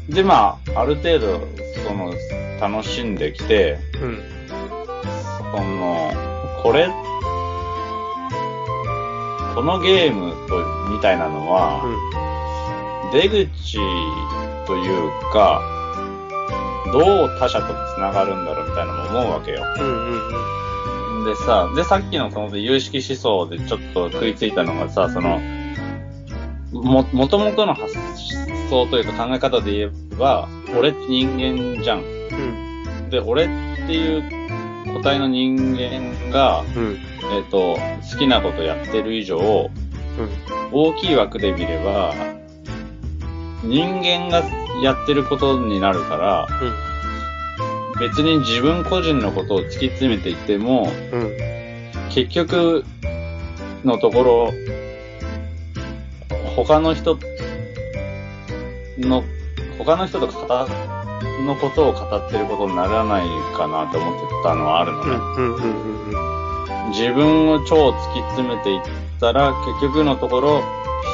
[0.08, 1.40] でまあ、ある程度、
[1.86, 2.12] その、
[2.60, 4.22] 楽しんできて、うん。
[4.48, 6.12] その、
[6.62, 6.88] これ、
[9.54, 11.82] このゲームと、みたいなのは、
[13.12, 13.78] 出口
[14.66, 15.62] というか、
[16.92, 19.62] どう他者と繋がるんだろうみたいなのも思うわけよ。
[19.78, 19.84] うん。
[19.84, 21.18] うん。
[21.18, 21.24] うん。
[21.24, 25.40] でさ、で、さっきのその有識思想でちょっと食いついたのがさ、その、
[26.72, 27.94] も、もともとの発
[28.70, 31.30] 想というか考え方で言えば、俺って人
[31.76, 32.00] 間じゃん。
[32.00, 32.02] う
[33.06, 33.10] ん。
[33.10, 33.46] で、俺っ
[33.86, 36.98] ていう個体の人間が、うん。
[37.32, 37.76] えっ、と、
[38.10, 39.70] 好きなことやってる以上、
[40.18, 40.72] うん。
[40.72, 42.14] 大きい枠で見れば、
[43.62, 44.42] 人間が
[44.82, 46.48] やってることになるから、
[47.98, 51.48] 別に自分個人のことを突き詰めていっても、うん。
[52.10, 52.84] 結局
[53.84, 54.52] のところ、
[56.56, 57.18] 他の人
[58.98, 59.24] の、
[59.78, 60.68] 他の人と語
[61.46, 65.14] のことを語ってることにならないかなと思ってたのはあるのね。
[65.14, 65.34] うん。
[65.34, 65.54] うん。
[65.54, 66.84] うん。
[66.84, 66.90] うん。
[66.90, 68.82] 自分を超突き詰めていっ
[69.20, 70.62] たら、結局のところ、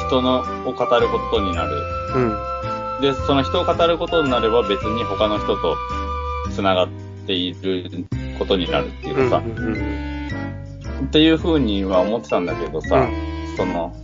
[0.07, 1.75] 人のを語ることになる。
[2.15, 3.01] うん。
[3.01, 5.75] で、その人を語ることになれば別に他の人と
[6.51, 6.87] 繋がっ
[7.27, 8.05] ている
[8.39, 11.05] ことになるっていうかさ、うん。
[11.05, 13.95] っていう風には思ってたんだけどさ、うんその、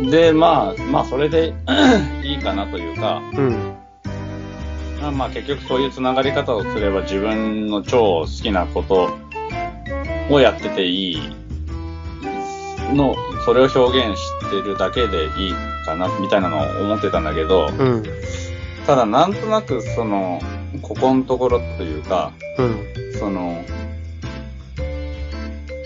[0.00, 1.54] で、まあ、まあそれで
[2.22, 3.74] いいかなというか、うん。
[5.00, 9.10] なまあ結局そういう繋がり方をすれば自分の超好きなこと
[10.30, 11.18] をやってていい
[12.94, 15.52] の、それを表現してるだけでいい
[15.84, 18.02] かな、みたいなのを思ってたんだけど、うん。
[18.86, 20.40] ただなんとなくその、
[20.82, 22.84] ここのところというか、うん。
[23.18, 23.64] その、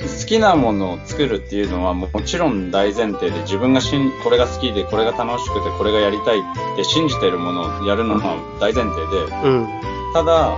[0.03, 6.43] 好きなものを作るっていうのはもちろん大前提で自分がしんこれが好きでこれが楽しくてこれがやりたいっ
[6.77, 9.69] て信じてるものをやるのが大前提で、うん。
[10.13, 10.57] ただ、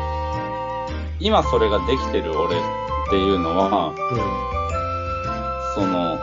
[1.20, 2.60] 今それができてる俺っ
[3.10, 3.94] ていうのは、
[5.74, 6.18] その、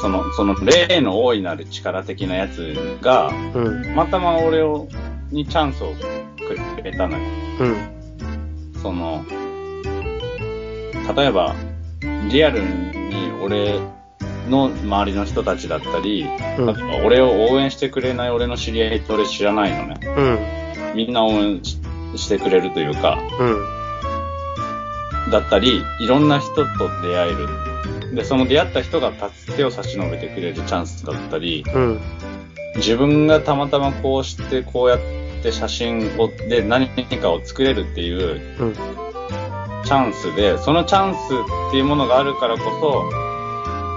[0.00, 3.94] その、その例の大いなる力的なやつが、うん。
[3.94, 4.88] またま俺を、
[5.30, 7.24] にチャンスをくれたのよ。
[7.60, 7.76] うん。
[8.82, 9.24] その、
[11.14, 11.54] 例えば、
[12.30, 13.80] リアルに俺
[14.48, 20.00] の周りの人たちだったり、うん例えば俺を応援してくれない俺の知り合いって俺知らないのね。
[20.04, 20.96] うん。
[20.96, 21.78] みんな応援し
[22.16, 25.30] してくれるというか、うん。
[25.30, 26.64] だったり、いろんな人と
[27.02, 28.14] 出会える。
[28.14, 32.00] で、その出会った人が助けを差し伸べてくれるチャンスだったり、うん。
[32.76, 34.98] 自分がたまたまこうして、こうやっ
[35.42, 38.74] て写真を、で何かを作れるっていううん。
[39.90, 41.20] チャンスで、そのチャンスっ
[41.72, 42.62] ていうものがあるからこ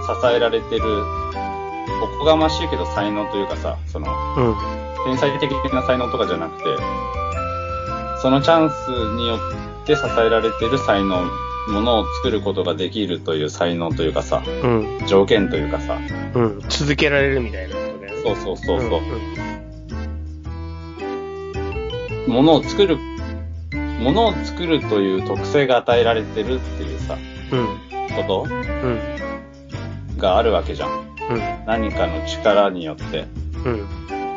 [0.07, 1.03] そ、支えられてる、
[2.01, 4.55] おこがましいけど才能というかさ、その、うん。
[5.05, 6.63] 天才的な才能とかじゃなくて、
[8.23, 8.75] そのチャンス
[9.17, 9.39] によっ
[9.85, 11.29] て支えられてる才能、
[11.67, 14.99] ものを作ることができるという才能というかさ、うん。
[15.05, 15.99] 条件というかさ、
[16.33, 16.59] うん。
[16.69, 18.21] 続けられるみたいなことだよね。
[18.23, 19.01] そうそうそうそう、
[22.31, 22.97] んものを作る、
[23.99, 27.17] ものを作るという特性が与えられてるっていうさ、
[27.51, 27.67] うん。
[28.15, 28.99] ことうん。
[30.17, 30.89] があるわけじゃん。
[30.89, 31.65] うん。
[31.65, 33.25] 何かの力によって。
[33.65, 33.87] うん。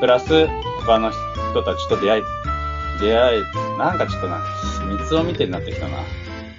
[0.01, 0.47] プラス、
[0.81, 2.23] 他の人たちと出会い、
[3.01, 3.43] 出会え、
[3.79, 4.41] なんかちょっとな、
[4.99, 5.99] 三つを見てになってきたな。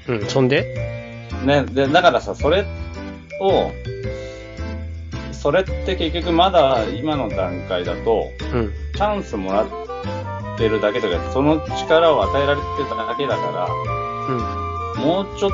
[0.08, 0.26] うん。
[0.28, 1.28] そんで？
[1.46, 2.66] ね、で、だからさ、それ
[3.42, 3.72] を、
[5.32, 8.74] それって結局まだ今の段階だと、うん。
[8.94, 9.68] チャンスもらっ
[10.58, 13.68] てるだけとか、その力を与えられてただけだか
[14.30, 14.38] うん。
[14.98, 15.52] ら、もうちょっ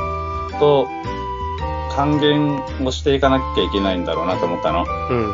[0.59, 0.87] と
[1.95, 4.85] 還元をしていかなきゃいけないんだろうなと思ったの。
[5.09, 5.33] うん。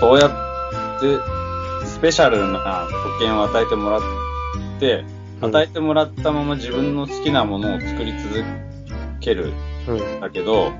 [0.00, 4.00] そうやって、スペシャルな特権を与えてもらっ
[4.80, 5.04] て、
[5.40, 8.44] 与えてもらったまま自分の好きなものを作り続
[9.20, 9.52] ける。
[9.86, 10.20] うん。
[10.20, 10.72] だけど、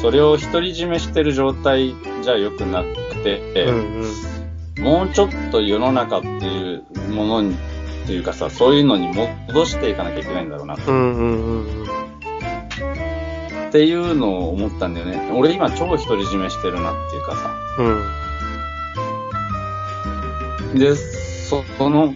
[0.00, 4.33] それを独り占めしてる状態じゃ良くなくて、うん。
[4.78, 9.08] もうちょっと世の中っていうものに、っていうかさ、そういうのに
[9.48, 11.14] 戻していかなきゃいけないんだろうな、っうん。
[11.14, 11.78] うん。
[11.80, 11.84] うん。
[13.70, 15.30] ていうのを思ったんだよね。
[15.32, 17.50] 俺今超独り占めしてるなっていうかさ。
[20.72, 20.78] うん。
[20.78, 22.14] で、そ、その、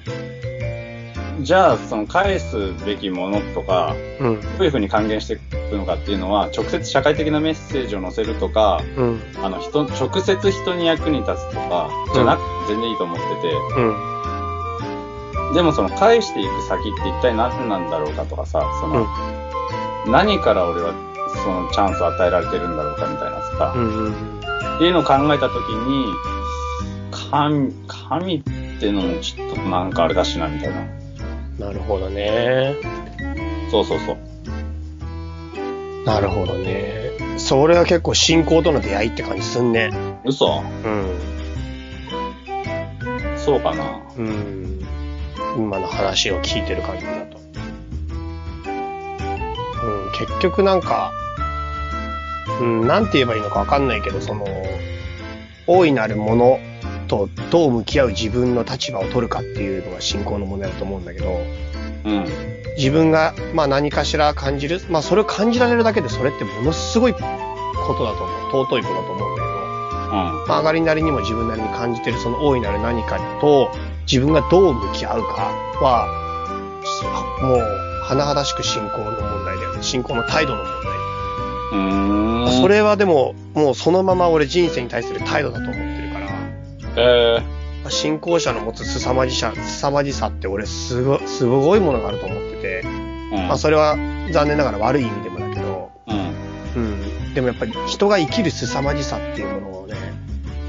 [1.41, 4.41] じゃあ、その返すべきものとか、うん。
[4.41, 9.21] どういうふうに還元していくのかっていうのは、直接社会的なメッセージを載せるとか、うん。
[9.43, 13.43] あの、人、直接人に役に立つとか、じゃなくて全然いいと思ってうん。
[15.53, 19.07] て、でもその返していく先って一体何なんだろうかとかさ、その、
[20.07, 20.93] 何から俺は
[21.45, 23.75] そのチャンスを与えられてるんだろうかみたいなさ。
[24.77, 26.07] っていうのを考えたときに、
[27.31, 30.98] 神、神ってのもちょっとなんかあれだしな、みたいな。
[31.59, 32.77] なるほどね。
[33.71, 34.19] そうそうそう。
[36.05, 37.11] なるほどね。
[37.37, 39.91] それは結構信仰との出会いって感じすんね。
[40.25, 40.63] 嘘？
[40.85, 41.19] うん。
[43.37, 44.01] そうかな。
[44.17, 44.81] うん。
[45.57, 47.39] 今の話を聞いてる感じだと。
[49.85, 51.13] うん、結局なんか、
[52.61, 54.47] うん、なんて言えばいいのかわかんないけど、その、
[55.67, 56.59] 大いなるもの
[57.09, 61.41] とどう向き合う自分の立場を取るかっていうのが信仰の問題だと思うんだけど、
[62.05, 62.25] うん。
[62.77, 68.67] 自分が、まあ何かしら感じる、まあそれを感じられるだけでそれってものすごいことだと思う。
[68.67, 70.13] 尊いことだと思うんだけど、うん。
[70.47, 73.71] まあ上がりなりにも自分なりに感じてるその大いなる何かと
[74.07, 76.07] 自分がどう向き合うかは、
[77.43, 77.59] もう、
[78.09, 79.83] 甚だしく信仰の問題だよね。
[79.83, 80.93] 信仰の態度の問題。
[81.73, 82.63] うーん。
[82.63, 86.08] それはでも、もうそのまま俺人生に対する態度だと思ってる
[86.99, 87.43] え
[87.91, 93.49] 信仰者の持つ凄まじさ、凄まじさって俺すご、すごいものがあると思ってて、ー、うん。
[93.49, 93.97] まあそれは
[94.33, 96.35] 残念ながら悪い意味でもだけど、うん。
[96.77, 97.35] うん。
[97.35, 99.95] でもやっぱり人が生きる凄まじさっていうものをね、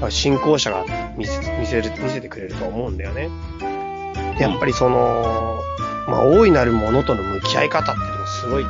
[0.08, 0.84] 信仰者が
[1.16, 3.28] 見せ見せる、見せてくれると思うんだよね。
[4.38, 5.60] でやっぱりその、
[6.06, 8.64] まあ大いなるものとの向き合い方っていうのもすごい、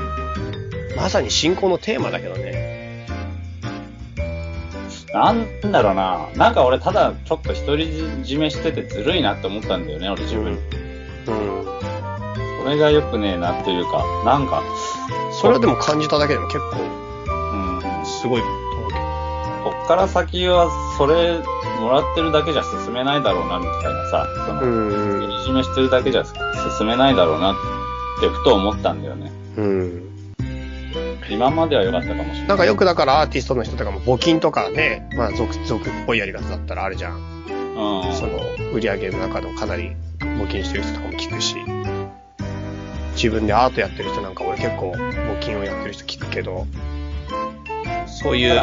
[0.96, 2.59] まさに信仰のテーマだけどね。
[5.12, 6.28] なんだろうな。
[6.36, 7.86] なんか俺ただちょっと独り
[8.22, 10.52] 占めしててずるいなって思ったんだよね、俺自分。
[10.52, 10.58] うん。
[12.62, 14.62] それが良くねえなっていうか、なんか、
[15.40, 18.06] それはでも感じただけでも結構うん。
[18.06, 19.00] すごいと思うけど。
[19.70, 21.40] こっから先はそれ
[21.80, 26.24] もらってるだけじゃ進めないだろうな、みたいなさ、その、うん独り占めしてるだけじゃ
[26.78, 27.56] 進めないだろうなっ
[28.20, 29.32] てふと思ったんだよね。
[29.56, 30.09] うん。
[31.30, 32.48] 今までは良かったかもしれない。
[32.48, 37.16] なんかよくだからアーティストの人とかも募金とかね、まあ俗、俗っぽいやり方だったらあるじゃん。
[37.16, 38.14] うん。
[38.14, 38.40] その、
[38.72, 41.56] 売り上げの中のかなり募金してる人とかも聞くし、
[43.14, 46.66] 自分でアートやってる人なんか俺結構募金をやってる人聞くけど、
[48.06, 48.60] そういう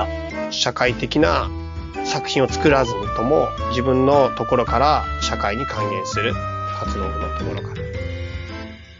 [0.51, 1.49] 社会的な
[2.05, 6.33] 作品を作らずとも、自分のところから社会に還元する
[6.79, 7.75] 活動のところか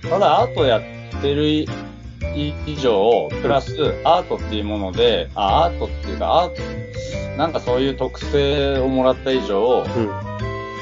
[0.04, 0.10] ら。
[0.10, 0.82] ただアートやっ
[1.22, 1.66] てる
[2.36, 6.62] 以上、プラスアートっていうもので、あ、アートっていうか、アート、
[7.38, 10.08] なんかそういう特性をもらった以上、うん。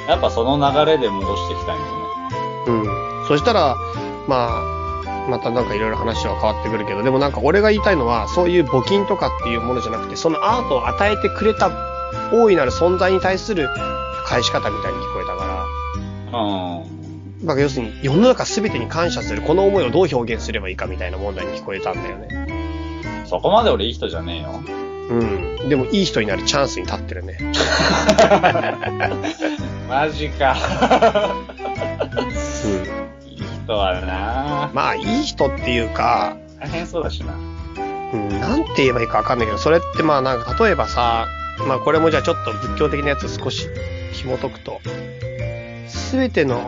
[0.07, 2.89] やっぱその流れで戻していきたいんだよね。
[3.21, 3.27] うん。
[3.27, 3.75] そしたら、
[4.27, 11.71] まあ、またなんかいろいろ話は変わってくるけど、でもなんか俺が言いたいのは、そういう募金とかっていうものじゃなくて、そのアートを与えてくれた
[12.31, 13.67] 大いなる存在に対する
[14.25, 15.65] 返し方みたいに聞こえたか
[16.31, 16.94] ら、うん。
[17.43, 23.25] まあ要するに世の中全てに感謝する、この思いをどう表現すればいいかみたいな問題に聞こえたんだよね。
[23.25, 24.61] そこまで俺いい人じゃねえよ。
[25.09, 25.23] う
[25.65, 25.69] ん。
[25.69, 27.37] でもいい人になるチャンスに立ってるね。
[29.89, 30.55] マジか。
[32.23, 32.29] うん。
[33.29, 37.33] いい人はなまあいい人っていうか、大変そうだしな。
[38.13, 41.27] うん、なんて言えばいいかわかんないけど、それってまあなんか例えばさ、
[41.67, 43.67] まあこれもじゃあちょっと仏教的なやつを少し
[44.13, 44.81] 紐解くと、
[46.05, 46.61] すべての、ん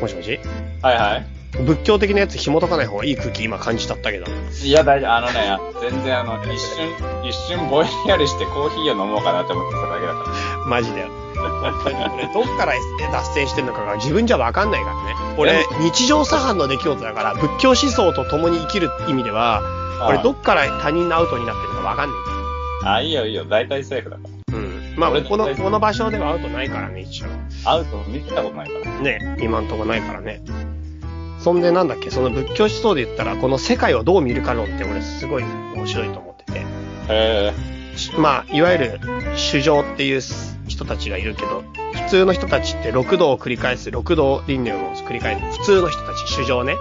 [0.00, 0.40] もしもし？
[0.82, 1.26] はいはい。
[1.62, 4.26] 仏教的なやつ紐解かない方がいい空気今感じちゃったけど。
[4.62, 5.12] いや、大丈夫。
[5.12, 6.88] あのね、全然あの、一瞬、
[7.28, 11.04] 一瞬ぼんやりしてコーヒーを飲もうかなって思ってただけだかマジで。
[11.36, 12.74] 本当に俺どっから
[13.12, 15.34] 脱線してるのかが自分じゃわかんないからね。
[15.36, 19.62] 俺、日常茶飯の出来事だから、仏教思想と共に生きる意味では、
[20.00, 20.08] ら。
[20.08, 22.18] 俺どっから他人のアウトになってるのかわかんない。
[22.84, 23.44] あ、いいよいいよ。
[23.44, 24.37] 大体セーフだから。
[24.98, 25.00] うん。
[25.00, 27.26] まあ、俺この、この場所ではアウトないからね、一応。
[27.64, 29.00] アウト見てたことないから。
[29.00, 30.42] ね、今んとこないからね。
[31.38, 36.66] そんでなんだっけ、その仏教思想で言ったら、この世界をどう見るか論って俺すごい面白いと思ってて。
[37.08, 37.52] へ
[37.96, 39.00] しまあ、いわゆる
[39.36, 40.20] 主情っていう
[40.66, 41.64] 人たちがいるけど、
[42.04, 46.74] 普通の人たちって六道を繰り返す、六道輪廻を繰り返す、普通の人たち、主情ね。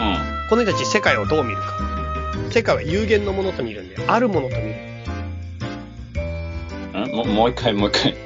[0.00, 0.48] え。
[0.48, 1.76] この人たち世界をどう見るか。
[2.50, 4.89] 世界は有限のものと見るんで、あるものと見る。
[7.12, 8.16] ももう一回、もう一回。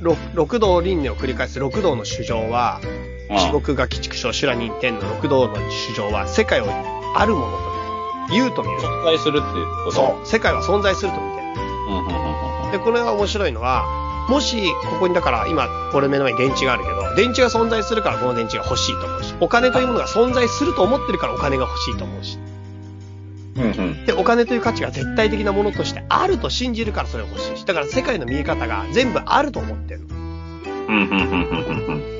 [0.00, 6.66] 六六道輪廻を繰り返す六道の主情は、うん地獄が鬼畜生修羅人天の六道の主情は、世界を
[7.16, 7.62] あるものと
[8.30, 8.44] 見る。
[8.44, 8.78] 有と見る。
[8.80, 9.92] 存在するっていうこと？
[9.92, 10.26] そう。
[10.26, 11.42] 世界は存在すると見てる。
[11.88, 11.98] うん。
[11.98, 12.66] うん、うん、うん。
[12.66, 13.86] うんで、これが面白いのは、
[14.28, 22.38] もし、ここにだから今、俺の目の前に電池があるけど、電池が存在するからこの電池が欲しいと思うし、お金というものが存在すると思ってるからお金が欲しいと思うし、
[23.56, 24.06] うん、うん。
[24.06, 30.06] で、お金という価値が絶対的なものとしてあると信じるからそれが欲しいし、だから世界の見え方が全部あると思ってる。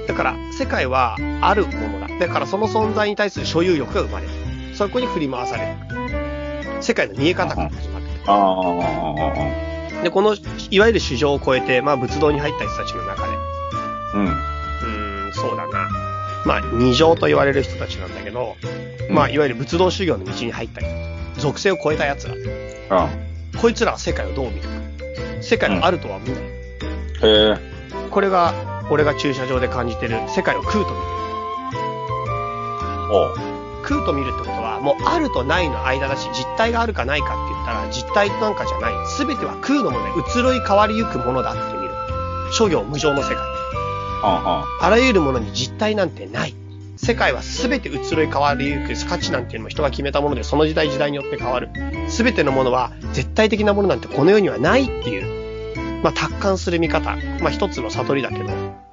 [0.06, 2.18] だから、世界はあるものだ。
[2.18, 4.32] だからその存在に対する所有欲が生まれる。
[4.74, 6.82] そこに振り回される。
[6.82, 8.14] 世界の見え方から始まってる。
[10.02, 10.36] で、この、
[10.70, 13.36] いわゆる市場を超えて、まあ仏道に入った人たちの中で、あ、
[14.14, 14.24] うん。
[14.26, 15.88] うーん、そうだな。
[16.44, 18.56] まあ、二乗と言われる人たちなんだけど、
[19.10, 21.11] まあ、いわゆる仏道修行の道に入った人たち。
[21.42, 22.34] 属性を超えた奴ら。
[22.90, 23.08] あ
[23.60, 24.68] こいつらは世界をどう見るか。
[25.42, 26.42] 世界はあるとは見ない。
[26.42, 26.48] へ
[27.22, 27.56] え。
[28.10, 28.54] これが、
[28.90, 30.92] 俺が駐車場で感じてる世界を空と見る。
[33.12, 33.34] おう。
[33.82, 38.92] 空と見るってことは、もうあるとないの間だし、実体があるかないかって言ったら、実体なんかじゃない。
[39.08, 41.90] すべては空のもので移ろい変わりゆくものだって見る。
[42.52, 43.36] 諸行無常の世界。
[44.22, 46.54] はあらゆるものに実体なんてない。
[47.04, 51.68] 世界はすべて移ろい変わりゆく価値なんていうのも人が決めたもので、その時代時代によって変わる。
[52.08, 57.16] すべてのものは絶対的なものなんてこの世にはないっていう、まあ達観する見方。
[57.40, 58.44] まあ一つの悟りだけど、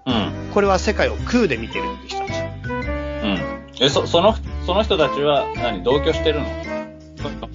[0.05, 0.31] あ。
[0.45, 0.53] うん。
[0.53, 2.41] これは世界を空で見てるって人たち。
[2.71, 3.39] うん。
[3.79, 4.35] え、そ、その、
[4.65, 6.47] その人たちは何、同居してるの？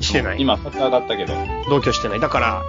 [0.00, 1.34] してない今、2つ上がったけど。
[1.34, 2.20] うん同居してない。
[2.20, 2.62] だから、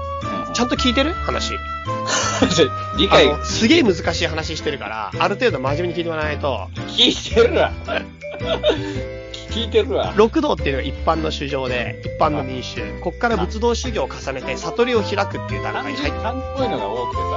[0.55, 1.13] ちゃんと聞いてる？
[1.13, 1.53] 話。
[2.97, 7.71] 理解、あのすげえ難しい話してるから、ある程度真面目に聞いてもらわないと、聞いてるわ。
[9.51, 10.13] 聞いてるわ。
[10.15, 12.81] 六道っていうのが一般の修行で、一般の民衆。
[13.01, 17.27] こっから仏道修行を重ねて、悟りを開くっていう段漢字、階に入って漢字っぽいのが多くてさ。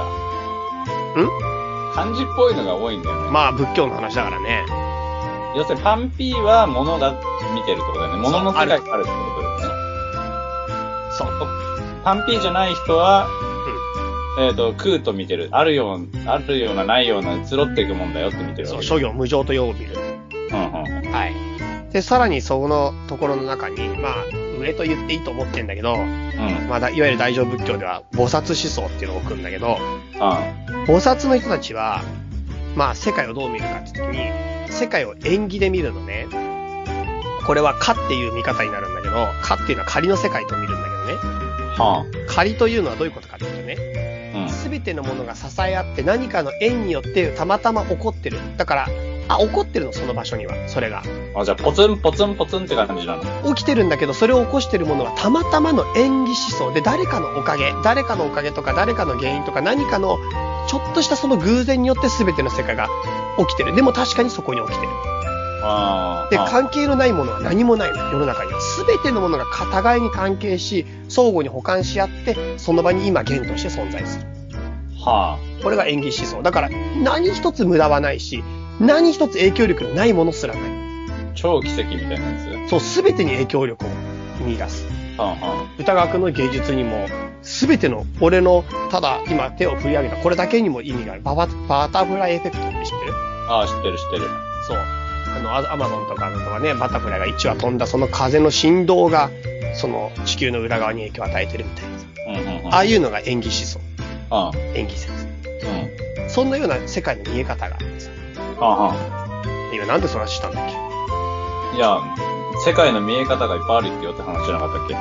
[1.21, 1.93] ん？
[1.93, 3.31] 漢字っぽいのが多いんだよね。
[3.31, 4.65] まあ仏教の話だからね。
[5.57, 7.11] 要するにパンピーは物が
[7.53, 8.21] 見てるってことだよね。
[8.21, 9.05] 物の世界があるってことだよ
[9.57, 9.75] ね。
[11.11, 11.68] そう。
[12.03, 13.27] パンピーじゃない人は、
[14.39, 15.49] えっ、と、空と見てる。
[15.51, 19.95] あるよう、あるような、ないような、移ろっていくもんだよって見てるそう、諸行無常と世を見る。
[20.51, 21.11] うんうん。
[21.11, 21.91] はい。
[21.91, 24.25] で、さらにそのところの中に、まあ、
[24.59, 26.67] 上と言っていいと思ってんだけど、うん。
[26.69, 30.19] まあだ、いわゆる大乗仏教では菩薩思想っていうのを置くんだけど、うん。
[30.19, 32.03] 菩薩の人たちは、
[32.75, 34.31] まあ、世界をどう見るかって時に、
[34.69, 36.27] 世界を縁起で見るのね。
[37.45, 40.88] これはかっていう見方になるんだけど、かっていうのは仮の世界と見るんだ
[42.27, 44.39] 仮というのはどういうことかっていうとね、あ。
[44.39, 44.49] うん。
[44.49, 48.39] すべてのものが支え合って何かの縁によってたまたま起こってる。
[48.57, 48.87] だから、
[49.27, 50.55] あ、起こってるの、その場所には。
[50.67, 51.03] それが。
[51.35, 53.53] あ、じゃあ、ポツンポツンポツンって感じなの？
[53.53, 60.17] 起きてるんだけど、それを起こしてるものはたまたまの縁起思想で、誰かのおかげ、誰かのおかげとか、誰かの原因とか、何かの、
[60.67, 62.87] ちょっとしたその偶然によって全ての世界が
[63.37, 63.75] 起きてる。
[63.75, 64.91] でも確かにそこに起きてる。
[65.59, 66.47] で、ああ。
[66.49, 68.59] 関係のないものは何もないの、世の中には。
[68.87, 74.25] 全てのものが互いに関係し、相互に補完し合って、その場に今現として存在する。
[75.01, 76.41] はこれが演技思想。
[76.41, 76.69] だから、
[77.03, 78.43] 何一つ無駄はないし、
[78.79, 80.63] 何一つ影響力のないものすらない。
[80.63, 81.33] あ。
[81.35, 82.69] 超奇跡みたいなやつ？
[82.69, 83.89] そう、すべてに影響力を
[84.45, 84.85] 見出す。
[85.17, 85.81] はんはん。
[85.81, 87.07] 歌川くんの芸術にも、
[87.41, 91.21] すべての、俺の、ただ今手を振り上げた、これだけにも意味がある。
[91.21, 93.13] バババタフライエフェクトって知ってる？
[93.49, 94.23] ああ、知ってる知ってる。
[94.67, 94.77] そう。
[95.35, 99.29] あの、アアマゾンとかのとかね、バタフライが1羽飛んだその風の振動が、
[99.75, 102.05] その地球の裏側に影響を与えてるみたいなさ。
[102.27, 102.73] うんうんうん。
[102.73, 103.79] ああいうのが演技思想。
[104.31, 104.57] ああ。
[104.75, 105.11] 演技説。
[105.13, 106.29] うん。
[106.29, 108.09] そんなような世界の見え方があってさ。
[108.59, 110.65] はんは今なんでその話したんだっ
[111.71, 111.75] け？
[111.75, 111.77] ん。
[111.77, 111.97] いや、
[112.65, 114.95] 世界の見え方がいっぱいあるってよって話じゃなかったっけ？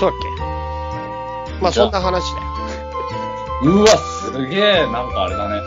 [0.00, 1.62] そうだっけ？
[1.62, 2.46] まあそんな話だよ。
[3.64, 5.60] うわ、すげえ、なんかあれだね。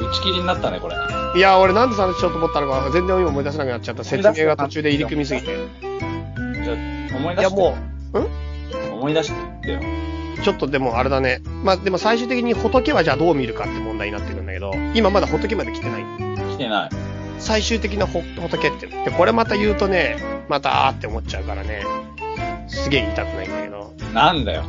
[0.00, 0.96] 打ち切りになったね、これ。
[1.36, 4.04] いや、俺なんで話しようと思ったのか全然今思い出せなくなっちゃった。
[4.04, 5.46] 説明が途中で入り組みすぎて。
[5.46, 6.72] じゃ
[7.14, 7.56] あ、思いいや、出して。
[7.56, 7.76] も
[8.14, 9.32] う、思い出し
[9.62, 9.80] てよ。
[10.42, 11.40] ちょっとでもあれだね。
[11.62, 16.04] まあでも最終的に仏はじゃあどう見るかって問題になってくるんだけど、今まだ仏まで来てない。
[16.52, 16.90] 来てない。
[17.38, 18.86] 最終的なほ仏って。
[18.86, 20.16] で、これまた言うとね、
[20.48, 21.82] またあーって思っちゃうからね、
[22.68, 24.64] すげえ言いたくないんだけど、なんだよ。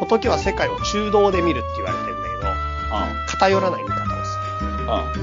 [0.00, 4.05] 仏は世界を中道で見るって言われてるんだけど、う偏らない見方をする。
[4.05, 4.05] ん。
[4.05, 4.05] うん。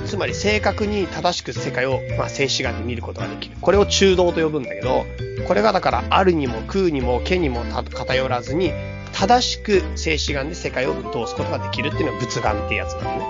[0.05, 3.55] つまり正確に正しく世界を、まあ、静止眼で見ることができる。
[3.61, 5.05] これを中道と呼ぶんだけど、
[5.47, 8.71] これがだから、あるにも空にも毛にもた偏らずに、
[9.13, 13.25] 正しく静止眼で世界を通すことができるっていうのが仏眼ってやつなのね。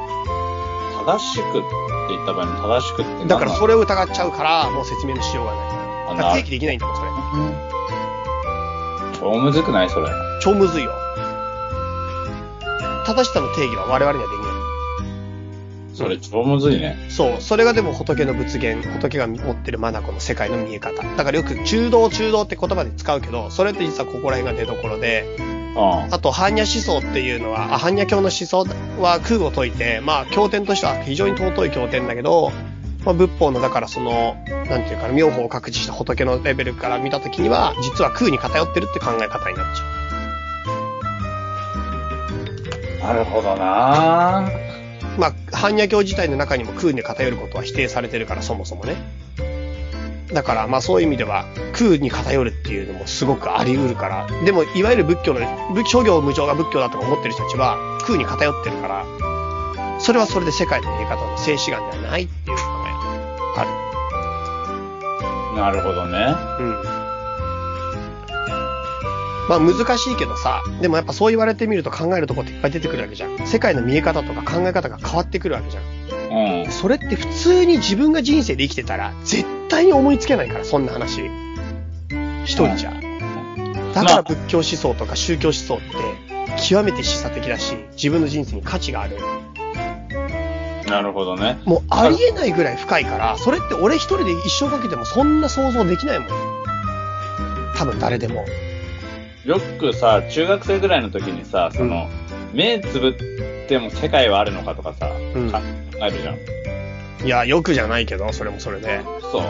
[1.05, 1.59] 正しくって
[2.09, 5.61] 言った場合の正しくってだからそれを疑っちゃうから、もう説明のしようがない。
[6.07, 7.09] あだから定義できないんだもん、それ。
[9.19, 9.89] 超むずくない？
[9.89, 10.07] それ。
[10.41, 10.91] 超むずいよ。
[13.05, 14.42] 正しさの定義は我々にはできない。
[15.93, 16.97] それ超むずいね。
[17.09, 17.41] そう。
[17.41, 21.03] それがでも仏の仏言、仏が持ってる眼の世界の見え方。
[21.15, 26.13] だからよく中道中道って言葉で使うけど、それって実はここら辺が出所で、うん。
[26.13, 28.65] あと、般若思想っていうのは、あ般若教の思想
[28.99, 32.51] は空を解いて、まあ、経典としては非常に尊い経典だけど、
[33.05, 34.35] まあ、仏法の、だからその、
[34.69, 39.93] なんていうかな、妙法を確示した仏のレベルから見たときには、実は空に偏ってるって考え方になっちゃ
[43.03, 44.72] なるほどなう。
[45.18, 48.95] まあ、般若経自体の中にも空に偏ることは否定されてるから、そもそもね。
[50.34, 55.39] だから、まあそういう意味では、空に偏るっていうのもすごくあり得るから、でも、いわゆる仏教の、
[55.74, 59.05] 仏諸行無常が仏教だとか思ってる人たちは、空に偏ってるから、
[59.99, 62.93] それはそれで世界の見え方の静止眼ではないっていう考え
[63.55, 63.84] があ
[65.55, 66.36] なるほどね。
[66.59, 66.66] る。
[66.66, 66.92] うん。
[69.49, 73.47] まあ難しいけどさ、でもやっぱそう言われてみると考えるとこっていっぱい出てくるわけじゃん。
[73.47, 75.83] 世界の見え方とか考え方が変わってくるわけじゃん。
[76.63, 76.71] うん。
[76.71, 81.21] それって普通に自分が人生で生きてたら、絶対に思いつけないから、そんな話。
[82.45, 82.93] 一人じゃ。
[83.93, 85.85] だから仏教思想とか宗教思想って、
[86.67, 89.17] 極めて示唆的だし、自分の人生に価値がある。
[90.87, 91.59] なるほどね。
[91.65, 96.29] もうありえないぐらい深いから、それって俺一人で一生かけてもそんな想像できないもん。
[97.75, 98.45] 多分誰でも。
[99.45, 102.07] よくさ、中学生ぐらいの時にさ、その、
[102.53, 105.59] 目つぶっても世界はあるのかとかさ、うん考
[105.99, 107.25] えるじゃん。
[107.25, 109.01] いや、よくじゃないけど、それもそれで。
[109.31, 109.41] そう。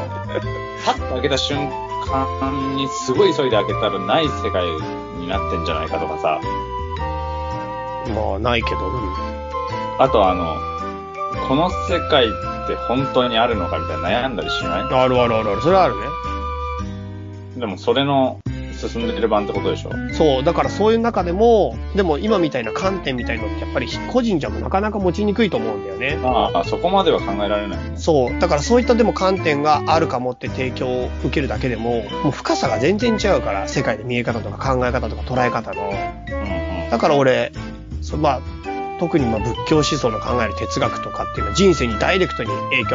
[0.84, 1.70] パッと開けた瞬
[2.08, 4.66] 間にすごい急いで開けたらない世界
[5.20, 6.42] になってんじゃないかとかさ。
[8.16, 9.14] まあ、ないけど、うん。
[10.00, 10.56] あとあの、
[11.48, 12.30] この世界っ
[12.68, 15.62] て本当にあるのかみたいな悩んだりしなあるあるあるある。
[15.62, 16.02] それはあるね。
[17.58, 18.40] いでもそれの
[18.90, 26.20] 進んでる版ってことでしょそう、だからそういう中でも、でも今みたいな観点みたいのってやっぱり個人じゃなかなか持ちにくいと思うんだよね。
[26.24, 27.94] ああ、そこまでは考えられないね。
[27.96, 28.40] そう。
[28.40, 35.82] だからそういったでも観点があるかもって提供を受けるだけでも、もう深さが全然違うから、世界で見え方とか考え方とか捉え方の。
[35.84, 36.90] うんうん。
[36.90, 37.52] だから俺、
[38.02, 38.42] そまあ、
[39.00, 42.90] 特にまあ仏教思想の考える哲学とかっていうのは人生にダイレクトに影響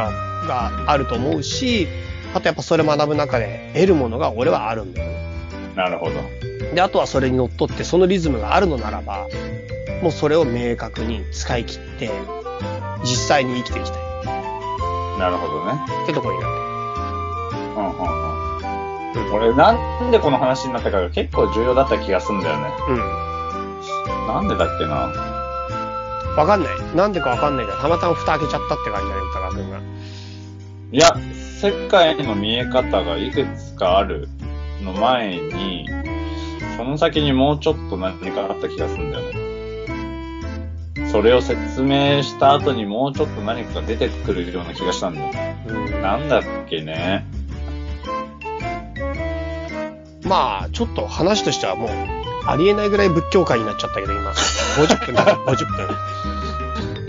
[0.47, 1.89] があると思うし、
[2.34, 5.28] あとやっぱそれ学ぶ中で得るものが俺はあるんだよね。
[5.79, 6.14] なるほど。
[6.74, 9.29] で、あとはそれにのっとってそのリズムがあるのならば、
[10.03, 12.11] もうそれを明確に使い切って、
[13.05, 14.03] 実際に生きていきたい
[15.20, 15.81] なるほどね。
[16.03, 16.51] ってところになっ
[17.76, 19.33] うんうんうん。
[19.33, 19.72] 俺、な
[20.03, 22.72] んでこの話になったかが結構重要だった気がするんだよね。
[22.89, 22.95] うん。
[22.95, 24.26] うん。
[24.26, 24.95] なんでだっけな。
[26.37, 26.97] わかんない。
[26.97, 29.79] なんでかわかんないけど、たまたま蓋開けちゃったって感じだね、歌川くんが。
[30.91, 31.16] いや、
[31.61, 34.29] 世界の見え方がいくつかある
[34.83, 35.87] の前に、
[36.76, 39.49] その先にもうちょっと何かあった気がするんだよね。
[41.11, 45.31] それを説明した後にもうちょっと何かが出てくるような気がしたんだよ。
[45.66, 46.03] うん。
[46.03, 47.24] なんだっけね。
[50.24, 51.91] まあ、ちょっと話としてはもう、
[52.47, 54.31] ありえないぐらい仏教界になっちゃったけど、今。
[54.31, 55.89] 50分だから、50分。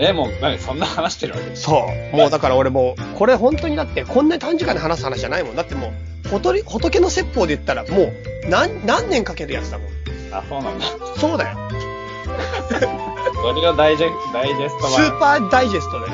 [0.00, 1.54] え、もう、何そんな話してるわけ？
[1.54, 2.16] そう。
[2.16, 5.56] もうだから俺もう、これ本当にだって、こんなに短時間で話す話じゃないもん。
[5.56, 5.90] だってもう、
[6.30, 8.12] 仏仏の説法で言ったら、もう、
[8.48, 9.88] 何、何年かけるやつだもん。
[10.32, 10.86] あ、そうなんだ。
[11.16, 11.58] そうだよ。
[13.42, 15.40] それがダイジェダイジェストスー版。
[15.40, 16.12] パーダイジェストだよ。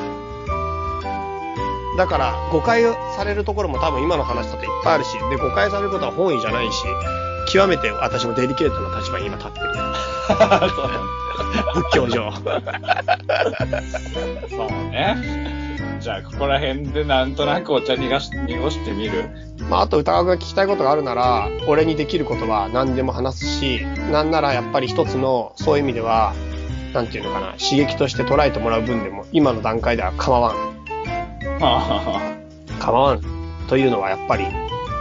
[1.96, 2.82] だから、誤解
[3.16, 6.84] されるところも多分今の話だといっぱいあるし、で、誤解されることは本意じゃないし、
[7.52, 9.66] 極めて私もデリケートな立場に今立ってる。
[11.74, 12.32] 仏教上。
[14.50, 15.65] そうね。
[16.06, 19.28] じゃあ、ここら辺でなんとなくお茶逃がし、濁してみる？
[19.68, 23.80] まあ、あと歌川が聞きたいことがあるなら、俺にできることは何でも話すし、
[24.12, 26.32] なんならやっぱり一つの、そういう意味では、
[26.94, 30.56] なんていうのかな、刺激として捉えてもらう分でも、今の段階では構わん。
[31.58, 32.36] は
[32.78, 33.20] 構わん。
[33.66, 34.46] というのはやっぱり、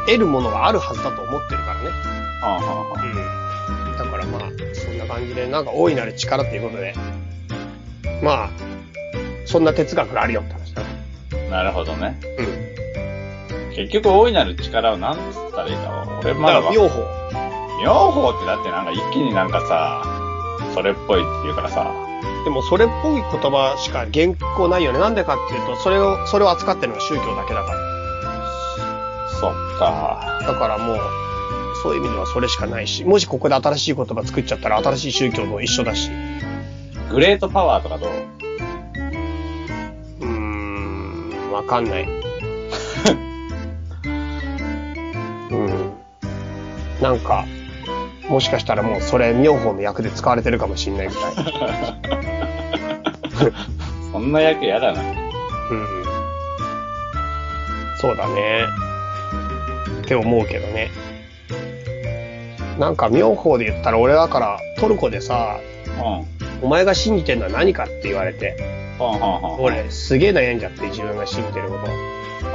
[0.08, 1.90] 得るものがあるはずだと思ってるからね。
[3.92, 3.96] うん。
[3.96, 4.42] だからまあ、
[4.74, 6.96] そんな感じで、なんか大いなる力っていうことで、
[8.24, 8.50] まあ、
[9.46, 10.65] そんな哲学があるよって話
[11.50, 12.20] なるほどね。
[12.38, 13.76] うん。
[13.76, 17.04] 結局、大いなる力を何つったらいいかは、俺まだわだ妙法。
[17.84, 20.04] 妙法ってだってなんか一気になんかさ、
[20.74, 21.92] それっぽいっていうからさ、
[22.46, 25.00] でもそれっぽい言葉しか原稿ないよね。
[25.00, 27.78] なんでかっていうと、それを、それを扱ってるのは宗教だけだから。
[29.40, 30.40] そっか。
[30.46, 30.98] だからもう、
[31.84, 36.10] そういう意味ではそれしかないし、もしここで新しい言葉作っちゃったら新しい宗教も一緒だし。
[37.12, 38.45] グレートパワーとかどうう？
[41.56, 42.04] わかんない。
[45.52, 45.94] うん。
[47.02, 47.46] なんか、
[48.28, 51.34] もしかしたらもうそれ妙法の役で使われてるかもしんないみたい。
[54.12, 55.02] そんな役やだな。
[55.02, 55.16] うん。
[58.02, 58.66] そうだね。
[60.02, 60.92] って思うけどね。
[62.78, 65.58] なんか妙法で言ったら俺だからトルコでさ、
[66.62, 66.66] うん。
[66.66, 68.85] お前が信じてるのは何かって言われて。
[69.60, 71.86] 俺すげえ悩んじゃって自分が信じてること。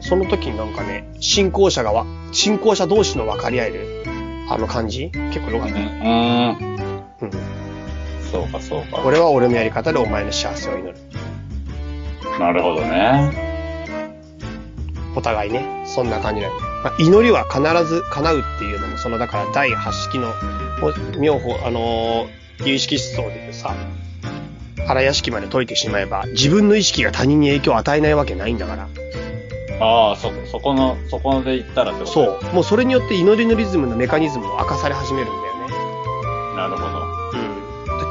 [0.00, 4.04] その時になんかね、信仰者がわ、信仰者同士の分かり合える、
[4.50, 5.10] あの感じ？
[5.32, 5.72] 結構良かうん。
[5.72, 5.80] った。
[5.80, 6.73] うん。
[7.22, 7.30] うん。
[8.30, 9.02] そうか、そうか。
[9.04, 10.96] 俺は俺のやり方でお前の幸せを祈る。
[12.38, 13.32] なるほどね。
[15.16, 16.60] お互いね、そんな感じだよね。
[16.82, 20.32] まあ、祈りは必ず叶うっていうのも、その、だから第8式の、
[21.18, 23.74] 妙法、あのー、有意識思想でさ、
[24.86, 28.88] 腹屋敷まで解いてしまえば、自分の意識が他人に影響を与えないわけないんだから。
[29.80, 32.12] ああ、そ、そこの、そこで言ったらってこと？
[32.12, 32.54] そう。
[32.54, 36.56] もうそれによって祈りのリズムのメカニズムを明かされ始めるんだよね。
[36.56, 37.03] なるほど。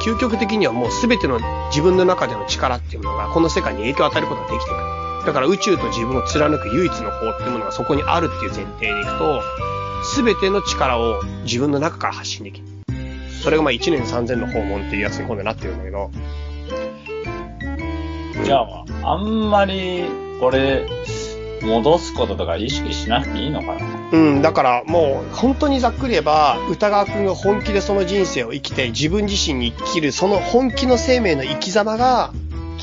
[0.04, 1.40] 究極的にはもう全ての
[1.70, 4.82] 自分の中での力っていうものがこの世界に影響を与えることができてくる。
[5.26, 9.42] だから宇宙と自分を貫く唯一の法っていうものがそこにあるっていう前提でいくと、
[10.16, 12.68] 全ての力を自分の中から発信できる。
[13.42, 16.12] それがまあ1年3000の訪問っていうやつに今度なってるんだけど。
[18.44, 20.04] じゃあ、あんまり、
[20.42, 20.86] これ、
[21.62, 32.32] 戻すこととか意識しなくていいのかなうん、だからもう本当にざっくり言えば、歌川くんが本気でその人生を生きて自分自身に生きるその本気の生命の生き様が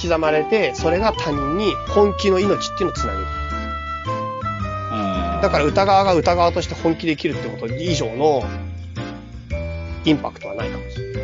[0.01, 3.27] 刻まれて、それが他人に本気の命っていうのをつなげる。
[4.93, 5.43] うん。
[5.43, 8.43] だから歌川が歌川として本気で生きるってこと以上の
[10.05, 11.23] インパクトはないかもしれない。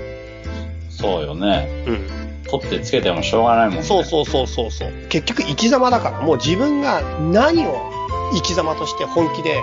[0.91, 1.85] そうよね。
[1.87, 2.27] うん。
[2.49, 3.83] 取ってつけてもしょうがないもんね。
[3.83, 4.93] そうそうそうそうそう。
[5.09, 7.01] 結局生き様だから、もう自分が
[7.33, 7.96] 何を
[8.35, 9.63] 生き様として本気で、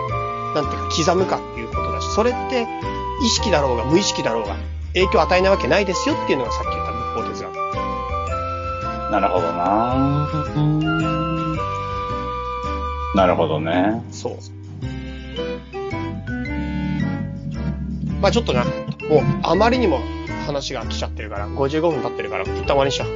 [0.55, 2.67] なんていうか刻むかっていうことだし、それって
[3.23, 4.55] 意識だろうが無意識だろうが
[4.93, 7.53] 影響を与えないわけないですよっていうのがさっき言った仏法哲学。
[9.11, 10.93] なるほどなうん
[13.15, 14.03] なるほどね。
[14.11, 14.33] そう。
[18.21, 18.71] まあちょっとな、もう
[19.43, 19.99] あまりにも
[20.47, 23.09] 話が来ちゃってるから、55分経ってるから、一旦終わりにしよう。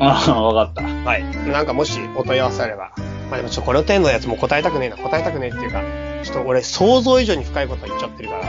[0.00, 0.82] ああ、わかった。
[0.82, 1.24] はい。
[1.48, 2.92] なんかもしお問い合わせあれば。
[3.30, 4.96] まあでもちょっとこの点のやつも答えたくねえな。
[4.96, 5.82] 答えたくねえっていうか、
[6.24, 8.44] ちょっと俺想像以上に深いこと言っちゃってるから、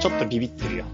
[0.00, 0.84] ちょっとビビってるよ。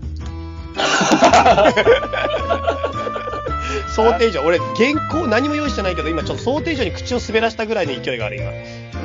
[3.95, 8.51] 想定以上、俺原稿何も用意してないけど、今ちょっと想定以上に口を滑らしたぐらいの勢いがある今。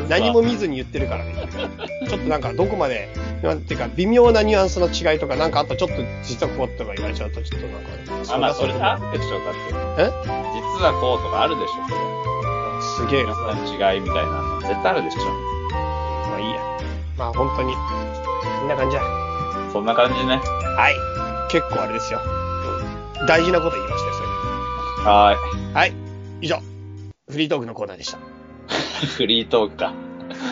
[0.10, 1.34] 何も見ずに言ってるからね。
[2.08, 3.10] ちょっとなんかどこまで、
[3.42, 8.36] なんていうか微妙なニュアンスの違いとか、なんかあとちょっと実はこうとか言われちゃうと、ちょっとなんか。
[8.36, 9.54] あ、まあ、それあなるでしょ、だっ
[9.98, 10.04] て。
[10.04, 10.06] え？
[10.54, 12.13] 実はこうとかあるでしょ、それ。
[12.96, 13.32] すげえな。
[13.94, 14.60] 違いみたいな。
[14.62, 15.20] 絶対あるでしょ。
[16.30, 16.62] まあいいや。
[17.18, 19.04] まあ本当に、こんな感じだ。
[19.72, 20.38] そんな感じね。
[20.38, 20.96] はい。
[21.52, 22.20] 結構あれですよ。
[23.28, 24.28] 大事なこと言いましたよ、それ。
[25.12, 25.36] は
[25.74, 25.94] いはい。
[26.42, 26.58] 以上。
[27.30, 28.20] フリートークのコーナーでした。
[29.18, 29.94] フリートークか。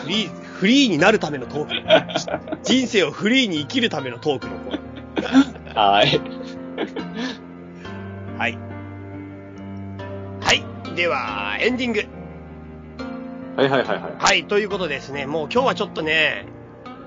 [0.02, 2.62] フリー、フリーになるためのトーク。
[2.62, 4.80] 人生をフリーに生きるためのトークのコー
[5.22, 5.74] ナー。
[5.74, 6.20] はーい。
[8.38, 8.58] はい。
[10.40, 10.96] はい。
[10.96, 12.21] では、エンディング。
[13.56, 14.14] はいはいはいはい。
[14.18, 14.44] はい。
[14.46, 16.46] ということでですね、もう今日はちょっとね、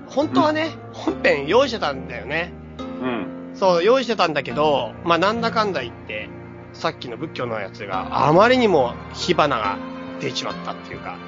[0.06, 2.52] 本当はね、本編用意してたんだよね。
[2.78, 3.26] うん。
[3.54, 6.28] そう、用意してたんだけど、まあ、なんだかんだ言って、
[6.72, 9.78] さっきの仏教のやつがあまりにも火花が
[10.20, 11.18] 出ちまったっていうか、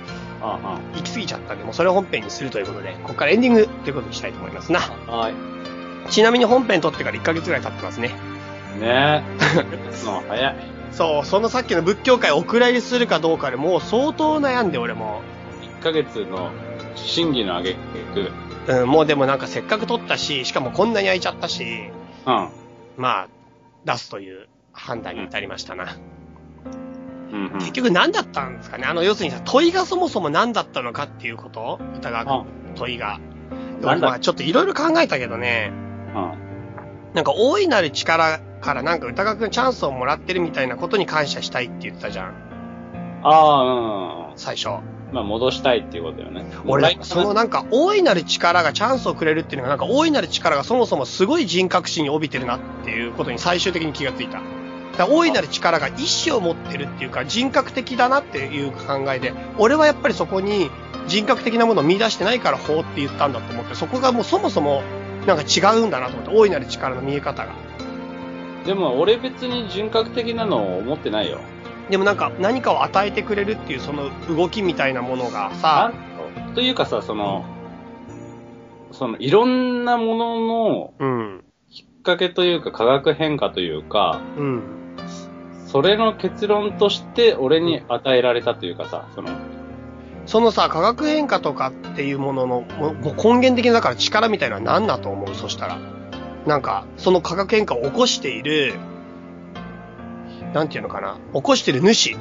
[0.40, 4.80] あ行き過ぎちゃったんで、もうそれを本編にするということで、ここからエンディングということにしたいと思いますな。
[5.08, 5.16] あ。
[5.16, 5.34] はい。
[6.10, 8.08] ちなみに本編撮ってから1ヶ月ぐらい経ってますね。
[8.78, 9.22] ねえ。
[10.06, 10.77] の早い。
[10.98, 15.22] そう、そのさっきの仏教界お蔵入りするかどうかでもう相当悩んで俺も。
[15.80, 16.50] 1ヶ月の
[16.96, 18.32] 審議のあげく。
[18.66, 21.64] うん、もうでもなんかせっかく撮ったし、しかもこんなに空いちゃったし、
[22.26, 22.48] うん。
[22.96, 23.28] まあ、
[23.84, 25.96] 出すという判断に至りましたな。
[27.32, 27.58] うんうん。
[27.60, 28.84] 結局何だったんですかね？
[28.84, 31.78] あの、要するにさ、問いがそもそも何だったのかっていうこと？
[31.96, 33.20] 歌川あ君、問いが。
[33.80, 34.08] なんだ？
[34.08, 36.32] まあちょっといろいろ考えたけどね、うん。
[37.14, 42.34] なんか大いなる力からなんか歌川君チャンスをもらってるみたいなことに感謝したいって言ってたじゃん、
[43.22, 44.38] ああ、うん。
[44.38, 44.68] 最初。
[45.10, 46.44] まあ、戻したいっていうことよね。
[46.66, 54.42] 俺、そのなんか大いなる力がチャンスをくれるっていうのがなんか大いなる力がそもそもすごい人格心に帯びてるなっていうことに最終的に気がついた。
[54.98, 60.70] だ大いなる力が意志を持ってるっていうか人格的だなっていう考えで、俺はやっぱりそこに
[61.06, 64.82] 人格的なものを見出してないから法って言ったんだと思って、そこがもうそもそも
[65.26, 67.67] なんか違うんだなと思って、大いなる力の見え方が。
[68.68, 71.38] でも、俺別に人格的なのを思ってないよ。
[71.88, 75.90] でもなんか何かを与えてくれるっていうその動きみたいなものがさ、
[76.54, 77.46] というかさ、その、
[78.92, 84.62] その、いろんなもののうん、きっかけというか、化学変化というか、うん。
[85.66, 89.30] それの結論として俺に与えられたというかさ、その、
[90.26, 95.34] そのさ、化学変化とかっていうものの、ももう根源的なだから力みたいなのは何だと思う？
[95.34, 95.78] そしたら。
[96.46, 98.74] なんか、その化学変化を起こしている、
[100.54, 101.18] なんていうのかな。
[101.34, 102.16] 起こしている主。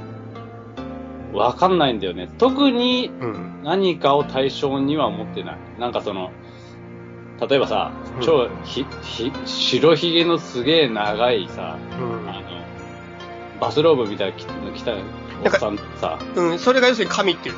[1.33, 2.29] わかんないんだよね。
[2.37, 3.61] 特にうん。
[3.63, 5.57] 何かを対象には思ってない。
[5.79, 6.31] なんかその、
[7.47, 12.41] 例えばさうん、超ひ、ひ、白ひげのすげえ長いさ、うんあの、
[13.61, 16.59] バスローブみたいなの着たおっさんさ、うん。
[16.59, 17.55] それが要するに神っていう。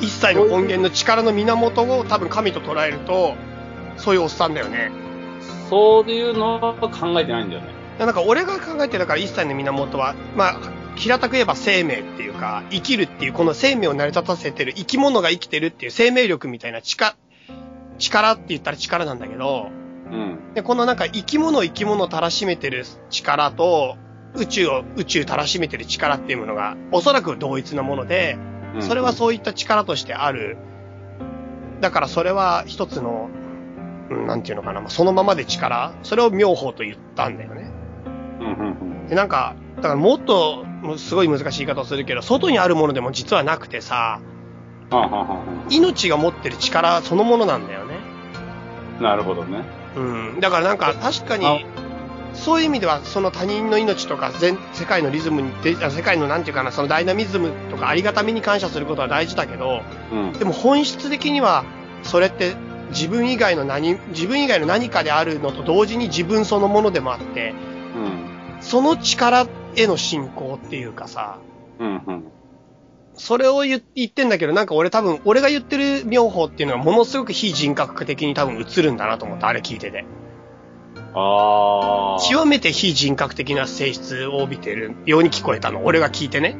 [0.00, 3.34] 一切の根源の力の源を多分神と捉えると、
[3.96, 4.90] そういうおっさんだよね。
[5.68, 7.68] そういうのは考えてないんだよね。
[7.98, 10.56] なんか俺が考えてるから一切の源は、まあ、
[10.96, 17.16] 平たく言えば生命っていうか、生きるっていう、この生命を成り立たせてる生き物が生きてるっていう生命力みたいな力、
[17.98, 19.68] 力って言ったら力なんだけど、
[20.10, 20.54] うん。
[20.54, 23.96] で、このなんか生き物生き物をたらしめてる力と、
[24.34, 30.56] 宇宙を宇宙たらしめてる力っていうものが、おそらく同一なもので、うんそれはそういった力としてある。
[31.80, 33.43] だからそれは一つの、うん
[34.10, 37.70] なんていうのかな、まあそのままで力、それを妙法と言ったんだよね。
[38.40, 40.64] うんうんで、なんか、だからもっと、
[40.96, 44.20] すごい難しい言い方をするけど、外にあるものでも実はなくてさ、
[44.90, 44.96] うん。
[44.96, 47.96] はあはあは命が持ってる力そのものなんだよね。
[49.00, 49.62] あなるほどね。
[49.96, 50.40] うん。
[50.40, 51.66] だからなんか確かに、
[52.34, 59.82] そういう意味では、その他人の命とか全、世界のリズムに世界のなんていうかな、そのダイナミズムとかありがたみに感謝することは大事だけど、
[60.12, 60.32] うん。
[60.32, 61.64] でも本質的には、
[62.02, 62.54] それって
[62.90, 67.54] 自分以外の何、自分以外の何かであるのと同時に自分そのものでもあって、
[67.96, 68.62] うん。
[68.62, 71.38] その力への信仰っていうかさ、
[71.78, 72.24] うんうん。
[73.14, 80.04] それを言言ってんだけど、なんか俺多分、俺が言ってる妙法っていうのはものすごく非人格的に多分映るんだなと思った、あれ聞いてて。
[81.14, 82.28] ああ。
[82.28, 85.84] 極めて非人格的な性質を帯びてるように聞こえたの。
[85.84, 86.56] 俺が聞いてね。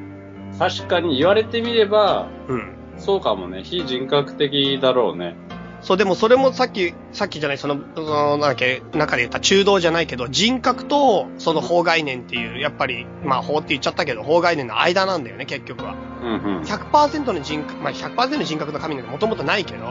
[0.59, 2.75] 確かに言われてみれば、うん。
[2.99, 3.63] そうかもね。
[3.65, 5.37] 非人格的だろうね。
[5.85, 15.95] そう、でもそれもさっき、さっきじゃない、その、その、なんだっけ、中で言った中道じゃないけど、人格とその法概念っていう、やっぱり、まあ法って言っちゃったけど、法概念の間なんだよね、結局は。
[16.23, 16.63] うんうん。
[16.63, 19.85] 100%の人格、まあ100%の人格の神なんてもともとないけど、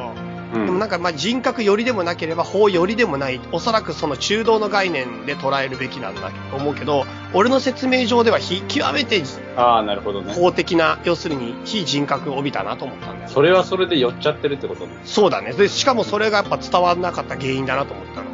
[0.53, 9.13] うんでもなんかまあ人格よりでもなければ法よりでもない、おそらくその中道の概念で捉えるべきなんだと思うけど、俺の説明上では非極めて
[9.55, 10.33] ああ、なるほどね。
[10.33, 13.29] 法的な、要するに非人格を帯びたなと思ったんだよ。
[13.29, 14.93] それはそれで寄っちゃってるってことね。
[15.03, 15.53] そうだね。
[15.53, 18.32] で、しかもそれがやっぱ伝わらなかった原因だなと思ったの。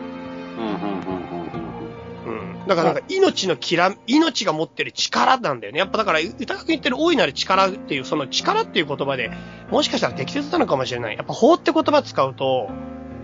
[2.69, 5.79] だからなんか命のきら、命が持ってる力なんだよね。
[5.79, 9.31] やっぱだから、歌が言ってる大いなる力っていう、その力っていう言葉で、
[9.71, 11.17] もしかしたら適切なのかもしれない。
[11.17, 12.69] やっぱ法って言葉使うと、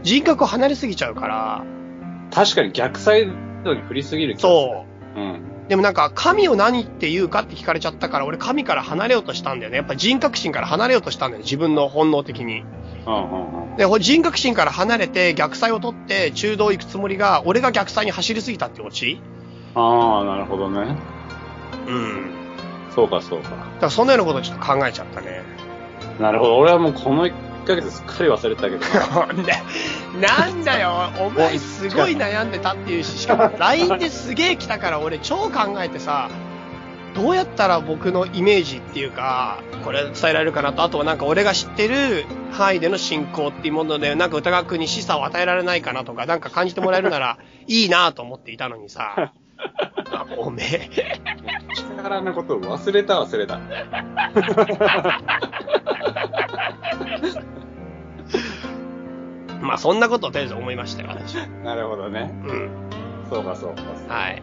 [0.01, 2.29] 人格を離れすぎちゃうから、うん。
[2.31, 3.31] 確かに逆サイ
[3.63, 4.49] ドに振りすぎる気がする。
[4.49, 4.85] そ
[5.15, 5.19] う。
[5.19, 5.23] う。
[5.23, 5.54] うん。
[5.67, 9.77] でもなんか、神を何って言うかって聞かれちゃったから、俺神から離れようとしたんだよね。
[9.77, 11.43] やっぱ人格心から離れようとしたんだよね。
[11.43, 12.63] 自分の本能的に。
[13.07, 13.75] うんうんうん。
[13.75, 19.19] で、人格心から離れて逆サイを取って中道行くつもりが、俺が逆サイに走りすぎたってオチ
[19.73, 20.95] ああ、なるほどね。
[21.87, 22.31] うん。
[22.93, 23.49] そうかそうか。
[23.49, 25.41] だからそんなようなことをちょっと考えちゃったね。
[26.19, 26.57] なるほど。
[26.57, 27.33] 俺はもうこの1
[27.65, 28.01] ヶ月す。
[28.01, 29.25] っかり忘れてたけど。
[29.25, 29.33] な。
[29.33, 36.29] ん だなんだよ、お前すごい悩んでたっていうし、しかも LINE ですげえ来たから俺超考えてさ、
[37.15, 47.37] どうやったら僕のイメージっていうか、これ伝えられるかなと、あとはなんか俺が知ってる範囲での信仰っていうもので、なんか歌川君に示唆を与えられないかなとか、なんか感じてもらえるなら
[47.67, 49.33] いいなと思っていたのにさ、あ
[50.37, 50.89] おめえ、
[51.75, 53.59] 力のことを忘れた忘れた。
[59.61, 61.35] まあそんなことをとりあえず思いましたよ、私。
[61.63, 62.31] なるほどね。
[62.45, 62.69] うん。
[63.29, 63.81] そうかそうか。
[64.13, 64.41] はい。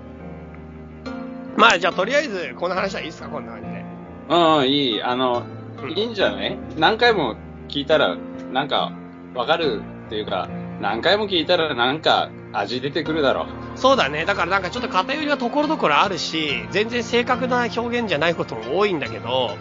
[1.56, 3.84] まあじゃあとりあえずこの話はいいですか、こんな感じで。
[4.30, 5.02] うんうん、いい。
[5.02, 5.42] あの、
[5.82, 6.56] うんいいんじゃない？
[6.78, 7.34] 何回も
[7.68, 8.16] 聞いたら、
[8.52, 8.92] なんか、
[9.34, 10.48] わかるっていうか、
[10.80, 13.46] 何回も聞いたらなんか味出てくるだろう。
[13.76, 14.24] そうだね。
[14.24, 19.56] だからなんかちょっと偏りはところどころあるし、全然正確な表現じゃないことも多いんだけど、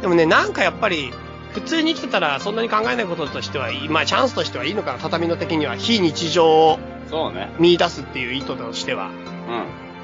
[0.00, 1.12] でもね、なんかやっぱり、
[1.52, 5.76] 普通に生きてたらそんなに考えないこととしてはまあチャンスとしてはいいのかな、畳の的には。
[5.76, 6.78] 非日常を。
[7.60, 9.06] 見出すっていう意図としては。
[9.06, 9.12] うん。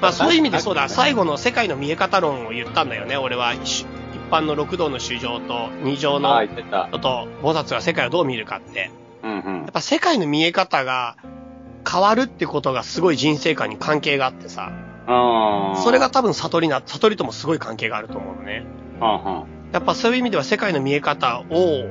[0.01, 3.53] まあそういう意味でそうだ、最後の世界の見え方論を言ったんだよね、俺は。
[3.53, 3.85] 一
[4.31, 6.87] 一般の六道の衆生と二乗の言ってた。
[6.87, 8.91] と菩薩が世界をどう見るかって。
[9.23, 9.71] うんうんやっ。
[9.73, 11.17] ぱ世界の見え方が
[11.89, 14.71] 変わるってことがすごい人生観に関係があってさ。
[15.83, 18.65] それが、多分悟りな、悟りともすごい関係があると思うのね。
[18.99, 21.89] はやっぱそういう意味では世界の見え方を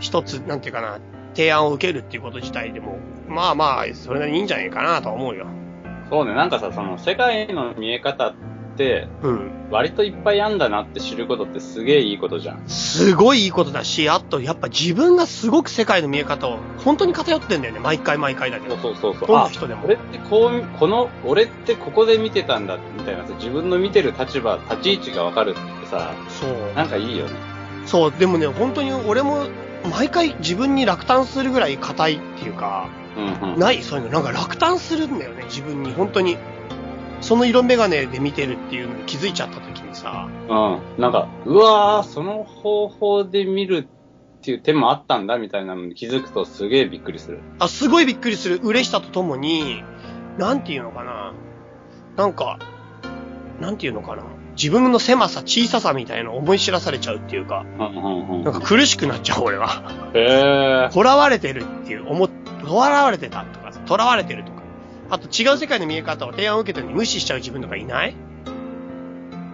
[0.00, 0.98] 一つ、なんていうかな、
[1.34, 2.98] 提案を受けるっていうこと自体でも、
[3.28, 5.46] まあまあ、それなりにいいんじゃないかなとは思うよ。
[6.10, 8.57] そうね、なんかさ、その世界の見え方って、
[9.22, 9.50] うん。
[9.70, 12.62] 割といっぱいあんだなって知ることってすげえいいことじゃん。
[12.68, 17.80] すごいいいことだし、あとやっぱ自分がすごく世界の見え方を本当に偏ってんだよね。
[17.80, 18.76] 毎回毎回だけど。
[18.78, 19.28] そうそうそう。
[19.28, 26.50] どんなあ、人でも俺ってこう、この、俺ってここで見てたんだ、みたいなさ、自分の見てる立場、立ち位置がわかるってさ、そう。
[26.74, 27.32] なんかいいよね。
[27.84, 29.46] そう、でもね、本当に俺も
[29.90, 33.58] 毎回自分に落胆するぐらい硬いっていうか、うんうん。
[33.58, 33.82] ない？
[33.82, 34.12] そういうの。
[34.12, 35.92] なんか落胆するんだよね、自分に。
[35.92, 36.36] 本当に。
[37.28, 40.98] その色眼鏡で見てるっていうのに気づいちゃった時にさ、うん。
[40.98, 43.86] なんか、うわー、その方法で見る
[44.38, 47.40] っていう手もあったんだみたいなのに気づくとすげえびっくりする。
[47.58, 48.58] あ、すごいびっくりする。
[48.62, 49.84] 嬉しさとともに、
[50.38, 51.34] なんていうのかな。
[52.16, 52.58] なんか、
[53.60, 54.22] なんていうのかな。
[54.56, 57.66] 自分の狭さ、小ささみたいなのを思い知らされちゃうっていうか。
[58.42, 59.82] なんか苦しくなっちゃう、俺は。
[60.14, 60.88] へえ。
[60.96, 62.30] 囚われてるっていう、思っ、
[62.66, 64.57] 囚われてたとか、囚われてるとか。
[65.10, 68.14] あと違う世界の見え方を提案を受けてるのに無視しちゃう自分とかいない？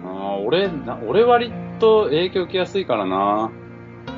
[0.03, 3.51] あー俺、な俺割と影響受けやすいからな。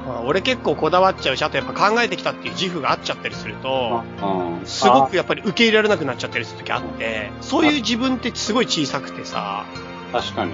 [0.08, 4.66] あ俺結構こだわっちゃうし、あとやっぱ考えてきたっていう自負があっちゃったりすると、うん。
[4.66, 10.54] すごくやっぱり受け入れられなくなっちゃったりする時あって、そういう自分ってすごい小さくてさ、あ確かに。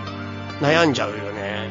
[0.59, 1.69] 悩んじゃうよね。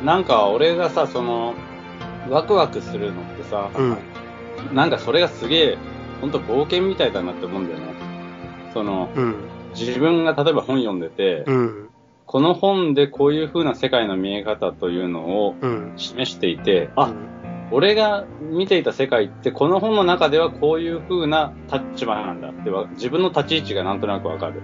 [0.00, 0.06] うん。
[0.06, 1.54] なんか俺がさ、その、
[2.28, 3.96] ワクワクするのってさ、うん
[4.72, 5.78] なんかそれがすげえ、
[6.20, 7.86] ほんと冒険みたいだなって思うんだよね。
[8.72, 9.36] その、うん。
[9.74, 11.88] 自分が例えば本読んでて、うん。
[12.26, 15.92] この本でこういう風な世界の見え方というのをうん。
[15.96, 17.12] 示していて、あ、
[17.70, 24.62] 俺が見ていた世界ってこの本の中ではこういう風な立場なんだってわ自分の立ち位置がなんとなくわかる。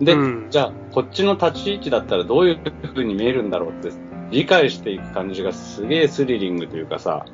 [0.00, 3.90] で、うんじゃあこっちの立ち位置だったらどういう風に見えるんだろうって
[4.30, 7.26] 理解していく感じがすげえスリリングというかさ、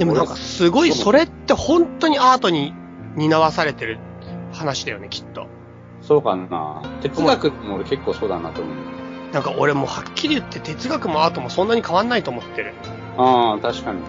[0.00, 2.72] でもなんかすごいそれって本当にアートに
[3.16, 3.98] 担わされてる
[4.50, 5.46] 話だよね、きっと。
[6.00, 6.80] そうかな。
[7.02, 8.74] 哲学も俺結構そうだなと思う。
[9.34, 12.72] なんか俺もうはっきり言って哲学もアートもそんなに変わんないと思ってる。
[13.18, 14.00] ああ、確かに。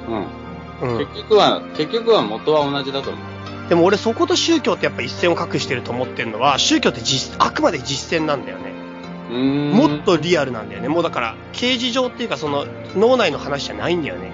[0.82, 0.92] うん。
[0.94, 1.08] うん。
[1.08, 3.68] 結局は、結局は元は同じだと思う。
[3.68, 8.72] でも俺そこと宗教ってやっぱ一線を画してると思ってるのは、宗教って実、あくまで実践なんだよね。
[9.74, 10.88] もっとリアルなんだよね。
[10.88, 12.66] もうだから、刑事上っていうかその
[12.96, 14.32] 脳内の話じゃないんだよね。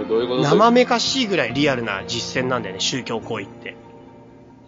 [0.00, 3.76] えどういうこと生めかしいぐらいリアルな実践なんだよね、宗教行為って。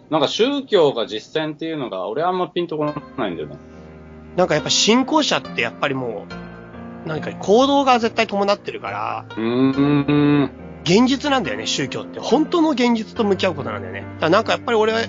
[0.09, 3.57] なんか宗教が実践っていうのが、俺あんまピンとこないんだよね。
[4.35, 6.25] なんかやっぱ信仰者ってやっぱりも
[7.05, 10.51] う、何か行動が絶対伴ってるから、うーん。
[10.83, 12.19] 現実なんだよね、宗教って。
[12.19, 14.01] 本当の現実と向き合うことなんだよね。
[14.01, 15.01] だからなんかやっぱり俺は、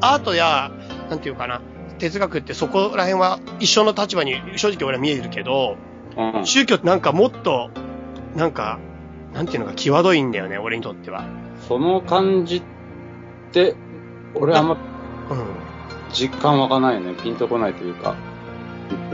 [0.00, 0.70] アートや、
[1.10, 1.60] なんていうかな、
[1.98, 5.76] 哲学ってそこら辺は一緒の立場に正直俺は見えるけど、
[6.16, 6.46] うん。
[6.46, 7.70] 宗教ってなんかもっと、
[8.34, 8.78] なんか、
[9.34, 11.24] なんていうのか際どいんだよね、俺にとっては。
[11.68, 12.62] その感じっ
[13.52, 13.74] て、
[14.34, 14.76] 俺あんま
[15.30, 15.70] うん。
[16.12, 17.14] 実感湧かないよね。
[17.14, 18.16] ピンとこないというか。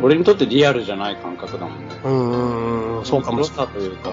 [0.03, 1.95] 俺にとってリアルじゃない感覚だもんね。
[2.05, 3.67] うんそうかもしれない。
[3.69, 4.11] というか。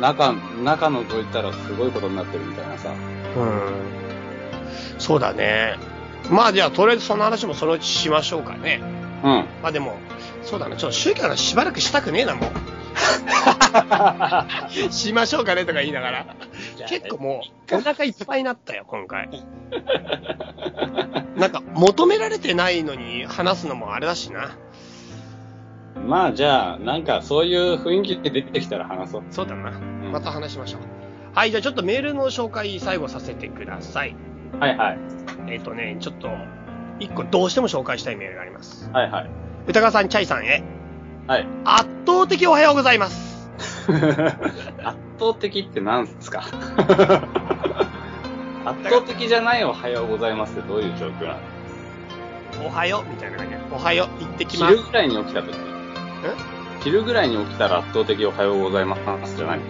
[0.00, 0.32] 中、
[0.62, 2.90] 中覗いたらすごいことになってるみたいなさ。
[2.90, 3.62] うん。
[4.98, 5.76] そうだね。
[6.30, 8.80] まあじゃあ、とりあえずその話もそのうちしましょうかね。
[9.24, 9.30] うん。
[9.62, 9.98] まあでも、
[10.42, 12.50] そうだな、ちょっと宗教の話しばらくしたくねえな、もう。
[14.92, 16.36] しましょうかねとか言いながら。
[16.88, 19.28] 結構もう、お腹いっぱいになったよ、今回。
[21.36, 24.50] なんか、求められてないのに話すのもあれだしな。
[26.06, 29.22] まあじゃあ、なんかそういう雰囲気で出てきたら話そう。
[29.30, 29.70] そうだな。
[29.70, 30.80] んまた話しましょう。
[31.34, 34.16] はい、じゃあちょっとメールの紹介最後させてください。
[34.58, 34.98] はいはい。
[35.48, 36.28] えっ、とね、ちょっと、
[36.98, 38.90] 一個どうしても紹介したいメールがあります。
[38.92, 39.30] はいはい。
[39.66, 40.62] 歌川さん、チャイさんへ、
[41.26, 41.46] はい。
[41.64, 43.50] 圧倒的おはようございます。
[43.90, 46.40] 圧倒的って何すか？
[48.64, 51.38] 圧倒的じゃないおはようございますってどういう状況なの
[52.66, 53.60] おはようみたいな感じで。
[53.72, 54.76] おはよう、行ってきます。
[54.76, 55.54] 昼ぐらいに起きた時
[56.82, 58.96] 昼ぐらいに起きたら圧倒的おはようございま
[59.26, 59.64] すじゃないの？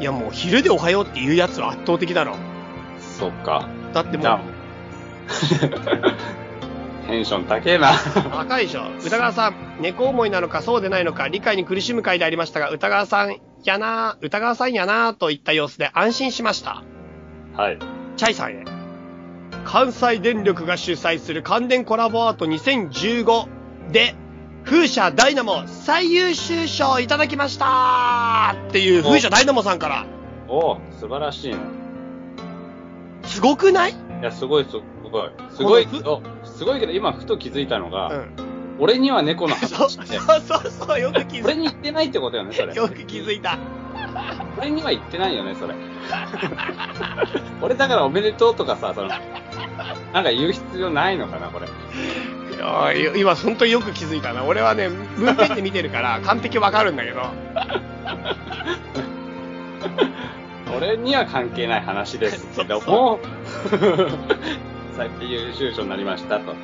[0.00, 2.36] いやもう昼でおはようって言うやつは圧倒的だろ。
[2.98, 3.68] そっか。
[3.92, 4.26] だってもう、
[7.12, 7.92] テンション高えな。
[8.30, 8.84] 高いでしょ。
[9.04, 16.82] 歌川さん、猫思いなのかそうでないのか理解に苦しむ回でありましたが、歌川さんやな歌川さんやなといった様子で安心しました。
[17.54, 17.78] はい。
[18.16, 18.64] チャイさんへ。
[19.66, 24.14] 関西電力が主催する関電コラボアート2015で、
[24.64, 30.06] 風車ダイナモ最優秀賞をいただきましたっていう風車ダイナモさんから。
[30.48, 31.58] お素晴らしいね。
[33.24, 33.92] すごくない？
[33.92, 34.70] いや、すごい、す
[35.10, 35.30] ごい。
[35.50, 35.86] すごい
[36.62, 38.28] すごいけど、今、ふと気づいたのが、うん。
[38.78, 42.74] 俺には猫の話そうって、そうそう、よく気づい俺に言ってないってことよね、それた。。
[42.74, 43.58] よく気づいた。
[44.56, 45.74] 俺には言ってないよね、それ。
[47.60, 49.16] 俺だからおめでとうとかさ、その、な
[50.20, 51.66] んか言う必要ないのかな、これ。
[51.66, 54.44] いやー今、本当によく気づいたな。
[54.44, 57.22] 俺はね、文面で見てるから、 完璧わかるんだけど。
[60.76, 63.18] 俺には関係ない話ですけどそも、
[64.96, 66.46] 最優秀賞になりましたと。
[66.46, 66.56] そう。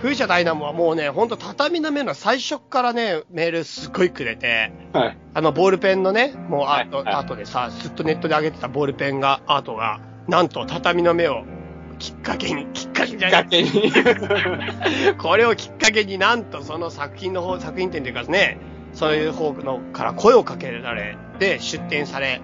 [0.00, 5.18] 風車ダイナモはもうね、ほんと畳の目の最初っからね、メールすっごいくれて、はい。
[5.34, 11.42] あの、ボールペンのね、もうアート、はいはいアートでさ、ずっとネットで上げてたボールペンが、アートが、なんと畳の目を
[11.98, 13.48] きっかけに、きっかけじゃない。
[13.48, 15.14] きっかけに。
[15.18, 18.58] これをきっかけになんとその作品の方、作品展というかね、
[18.92, 22.40] そういう方のから声をかけられて出展され、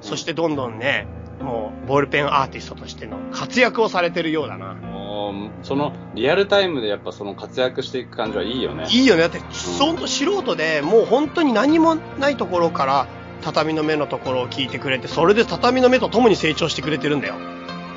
[0.00, 1.06] そしてどんどんね、
[1.40, 4.74] もうボールペンアーティストとしての活躍をされてるようだな。
[4.74, 8.86] もう、その、リアルタイムでやっぱその活躍していく感じはいいよね。
[8.90, 9.22] いいよね。
[9.22, 9.40] だって、
[9.78, 13.06] ほんと素人で、もう本当に何もないところから、
[13.42, 17.34] 畳の目のところを聞いてくれて、それで畳の目と共に成長してくれてるんだよ。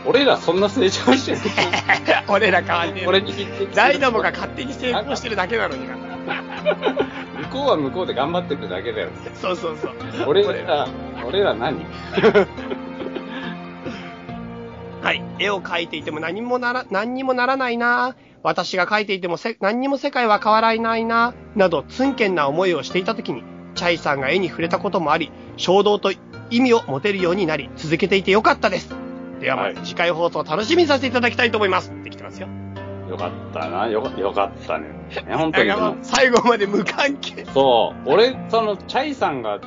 [0.06, 1.38] 俺らそんな成長してる
[2.30, 5.96] 俺ら変わんねえ俺に匹敵ダイナモが勝手に成功してるだけなのにな。
[7.44, 9.10] 向こうは向こうで頑張ってるだけだよ。
[9.34, 9.92] そうそうそう。
[10.26, 10.88] 俺ら、
[11.26, 11.86] 俺ら何はい。
[15.40, 23.44] 絵を描いていても何もなら、何にもならないな私が描いていてもせ何にも世界は変わらないななど、ツンケンな思いをしていた時に、
[23.76, 26.12] チャイさんが絵に触れたこともあり、衝動と
[26.50, 28.90] 意味を持てるようになり、続けていてよかったです。
[29.40, 31.92] ではまずはい次回放送を楽しみにさせていただきたいと思います。
[31.92, 32.48] ってきてますよ。
[33.10, 33.88] よかったな。
[33.88, 34.88] よかよかったね。
[35.28, 35.72] ね 本当に
[36.02, 37.46] 最後まで無関係。
[37.54, 38.10] そう。
[38.10, 39.60] 俺、その、チャイさんが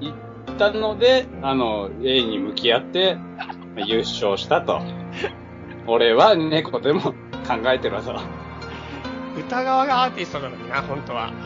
[0.00, 0.14] 言っ
[0.58, 3.18] たので、あの、A に向き合って、
[3.76, 4.80] 優勝したと。
[5.86, 7.14] 俺は猫でも考
[7.66, 8.22] えてるわさ。
[9.36, 11.32] 歌川がアーティストなのにな、本当は。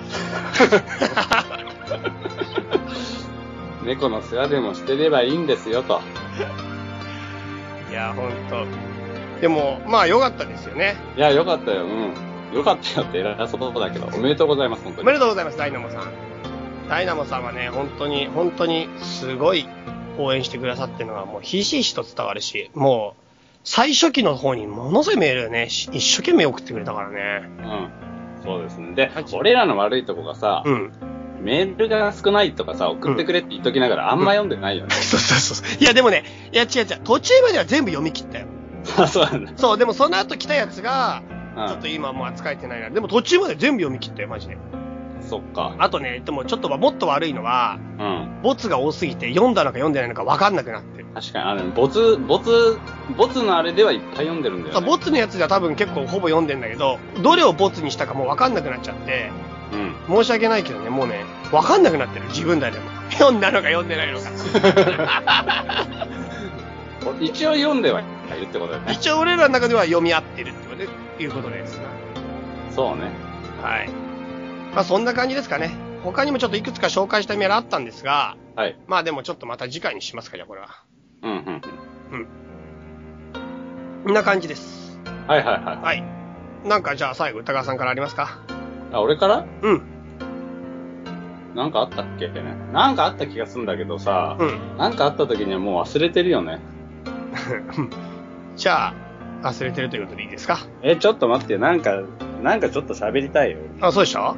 [3.85, 6.01] 猫の世話でもしてればいいんですよと。
[7.91, 8.67] いや、本当
[9.41, 10.97] でも、まあ良かったですよね。
[11.17, 11.85] いや、よかったよ。
[11.85, 12.13] うん。
[12.55, 15.07] よかったよって偉そうだけど、おめでとうございます、本当おに。
[15.07, 16.03] めでとうございます、ダイナモさん。
[16.89, 19.67] ダイナモさんはね、本当に、本当に、すごい
[20.19, 23.23] 応援してくださってるのが、もう、ひしひしと伝わるし、もう、
[23.65, 27.49] 最初期の方にものすごいメールね、し一生懸命送ってくれたからね。
[27.59, 28.43] うん。
[28.43, 28.95] そうですね。
[28.95, 30.93] ではい、俺らの悪いとこがさ、うん。
[31.41, 34.95] メールが少ないとかさ、送ってくれって言っときながら、あんま読んでないよね。
[34.97, 35.83] そうそうそうそう。
[35.83, 38.47] いや、でもね、いや、違う違う、途中までは全部読み切ったよ。
[38.97, 39.53] あ、そうなんだ。
[39.57, 42.89] そう、でもその後来たやつが、うんちょっと今もう扱えてないな。
[42.91, 44.57] でも途中まで全部読み切ったよ、マジで。
[45.29, 45.77] そっか。
[45.79, 48.41] あとね、でもちょっともっと悪いのは、うん。
[48.43, 51.07] ボツが多すぎて読んだのか読んでないのか分かんなくなってる。
[51.15, 52.79] 確かに、あの、ボツ、ボツ、
[53.17, 54.89] ボツのあれではいっぱい読んでるんだよそう、ね。
[54.89, 59.31] ボツのやつでは多分結構ほぼ読んでんだけど、どれをボツにしたかもう分かんなくなっちゃって、
[60.09, 60.17] うん。
[60.17, 62.85] 申し訳ないけどね、もうね、分かんなくなってる、自分らでも。
[63.11, 64.31] 読んだのか読んでないのか。
[67.21, 68.05] 一応読んではい
[68.41, 68.93] るってことだよね。
[68.93, 70.89] 一応俺らの中では読み合ってるってことで
[71.25, 71.81] いうことです。
[72.75, 73.11] そうね。
[73.63, 74.08] はい。
[74.75, 75.71] まあそんな感じですかね。
[76.05, 78.77] 他にもちょっといくつか紹介したメールあったんですが、はい。
[78.87, 80.69] まあでもちょっとまた次回にしますか、じゃあこれは。
[81.23, 81.61] うん、うん。
[84.05, 85.01] こんな感じです。
[85.27, 85.77] はいはいはい。
[85.77, 86.05] はい。
[86.65, 88.39] なんかじゃあ最後歌川さんからありますか？
[88.93, 89.45] あ、俺から？
[89.63, 89.83] うん。
[91.55, 92.29] なんかあったっけ？
[92.29, 92.55] ね。
[92.73, 94.77] なんかあった気がするんだけどさ、うん。
[94.79, 96.61] なんかあった時にはもう忘れてるよね。
[98.57, 98.95] じゃあ、
[99.43, 100.59] 忘れてるということでいいですか？
[100.83, 101.59] え、ちょっと待ってよ。
[101.59, 102.03] なんか、
[102.43, 103.59] なんかちょっと喋りたいよ。
[103.81, 104.35] あ、そうでした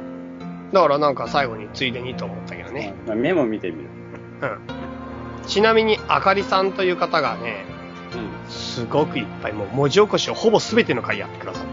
[0.73, 2.93] だからなんか最後についでにと思ったけどね。
[3.05, 3.89] まあメモ見てみる。
[4.41, 4.59] うん。
[5.47, 7.65] ちなみに、あかりさんという方がね、
[8.15, 8.49] うん。
[8.49, 11.71] すごくいっぱい、もう文字起こしをほぼ全ての回やってくださって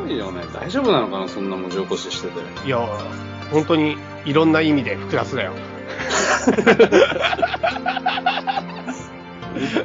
[0.00, 0.42] すごいよね。
[0.54, 2.40] 大丈夫なのかなそんな文字起こししてて。
[2.40, 2.46] る。
[2.66, 5.52] いやー、本当にいろんな意味で複雑だよ。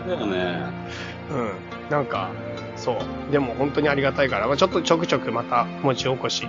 [0.07, 0.65] だ よね。
[1.31, 1.89] うん。
[1.89, 2.29] なんか、
[2.75, 3.31] そう。
[3.31, 6.47] でも本当にありがたいから、まあ、ちょっとちょくちょくまた文字起こし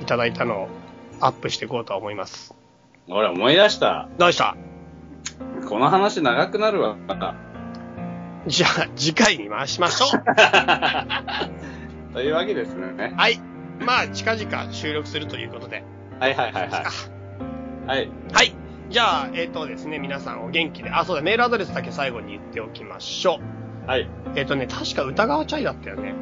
[0.00, 0.68] いただいたのを
[1.24, 2.54] アップしていこうとは思います。
[3.08, 4.08] 俺思い出した。
[4.18, 4.56] どうでした？
[5.68, 6.96] この話長くなるわ。
[8.46, 10.22] じゃあ、次回に回しましょう。
[12.14, 13.14] というわけですね。
[13.16, 13.40] はい。
[13.80, 15.84] まあ、近々収録するということで。
[16.18, 16.82] はいはいはいはい。
[17.86, 18.10] はい。
[18.32, 18.54] はい。
[18.90, 20.90] じゃあ、えっ、とですね、皆さんお元気で。
[20.90, 23.38] あ、そうだ、メールアドレスだけ最後に言っておきましょ
[23.86, 23.88] う。
[23.88, 24.08] はい。
[24.34, 26.14] えっ、とね、確か歌川チャイだったよね。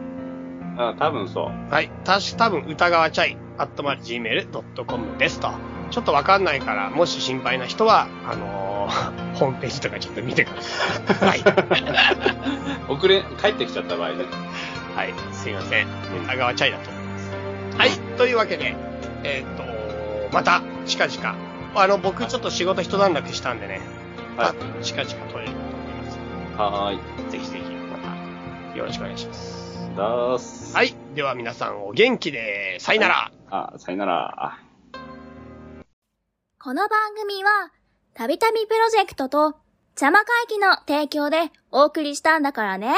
[0.78, 1.72] あ多分そう。
[1.72, 1.90] はい。
[2.04, 5.50] たし、多分歌川チャイ、アットマーク gmail.com ですと。
[5.90, 8.70] ちょっとわかんないから、もし心配な人は、あのー
[9.38, 11.28] ホームページとかちょっと見てください。
[11.28, 11.40] はい。
[12.88, 14.24] 遅れ、帰ってきちゃった場合ね。
[14.96, 15.14] はい。
[15.32, 15.86] すいません。
[16.24, 17.30] 歌川チャイだと思います。
[17.78, 17.90] はい。
[18.16, 18.74] というわけで、
[19.22, 19.62] えっ、と、
[20.32, 21.34] また、近々。
[21.74, 23.74] あの、僕ちょっと仕事一段落したんでね。
[23.74, 23.80] はい
[24.38, 26.18] あ近々撮れると思います。
[26.56, 27.30] はーい。
[27.30, 29.90] ぜひぜひ、また、よろしくお願いします。
[29.96, 30.74] だーす。
[30.74, 30.94] はい。
[31.14, 33.32] では皆さんお元気で、さよなら。
[33.50, 34.58] あ、さよなら。
[36.62, 37.50] この番組は、
[38.14, 39.56] たびたびプロジェクトと、
[40.00, 42.94] 邪魔会議の提供でお送りしたんだからね。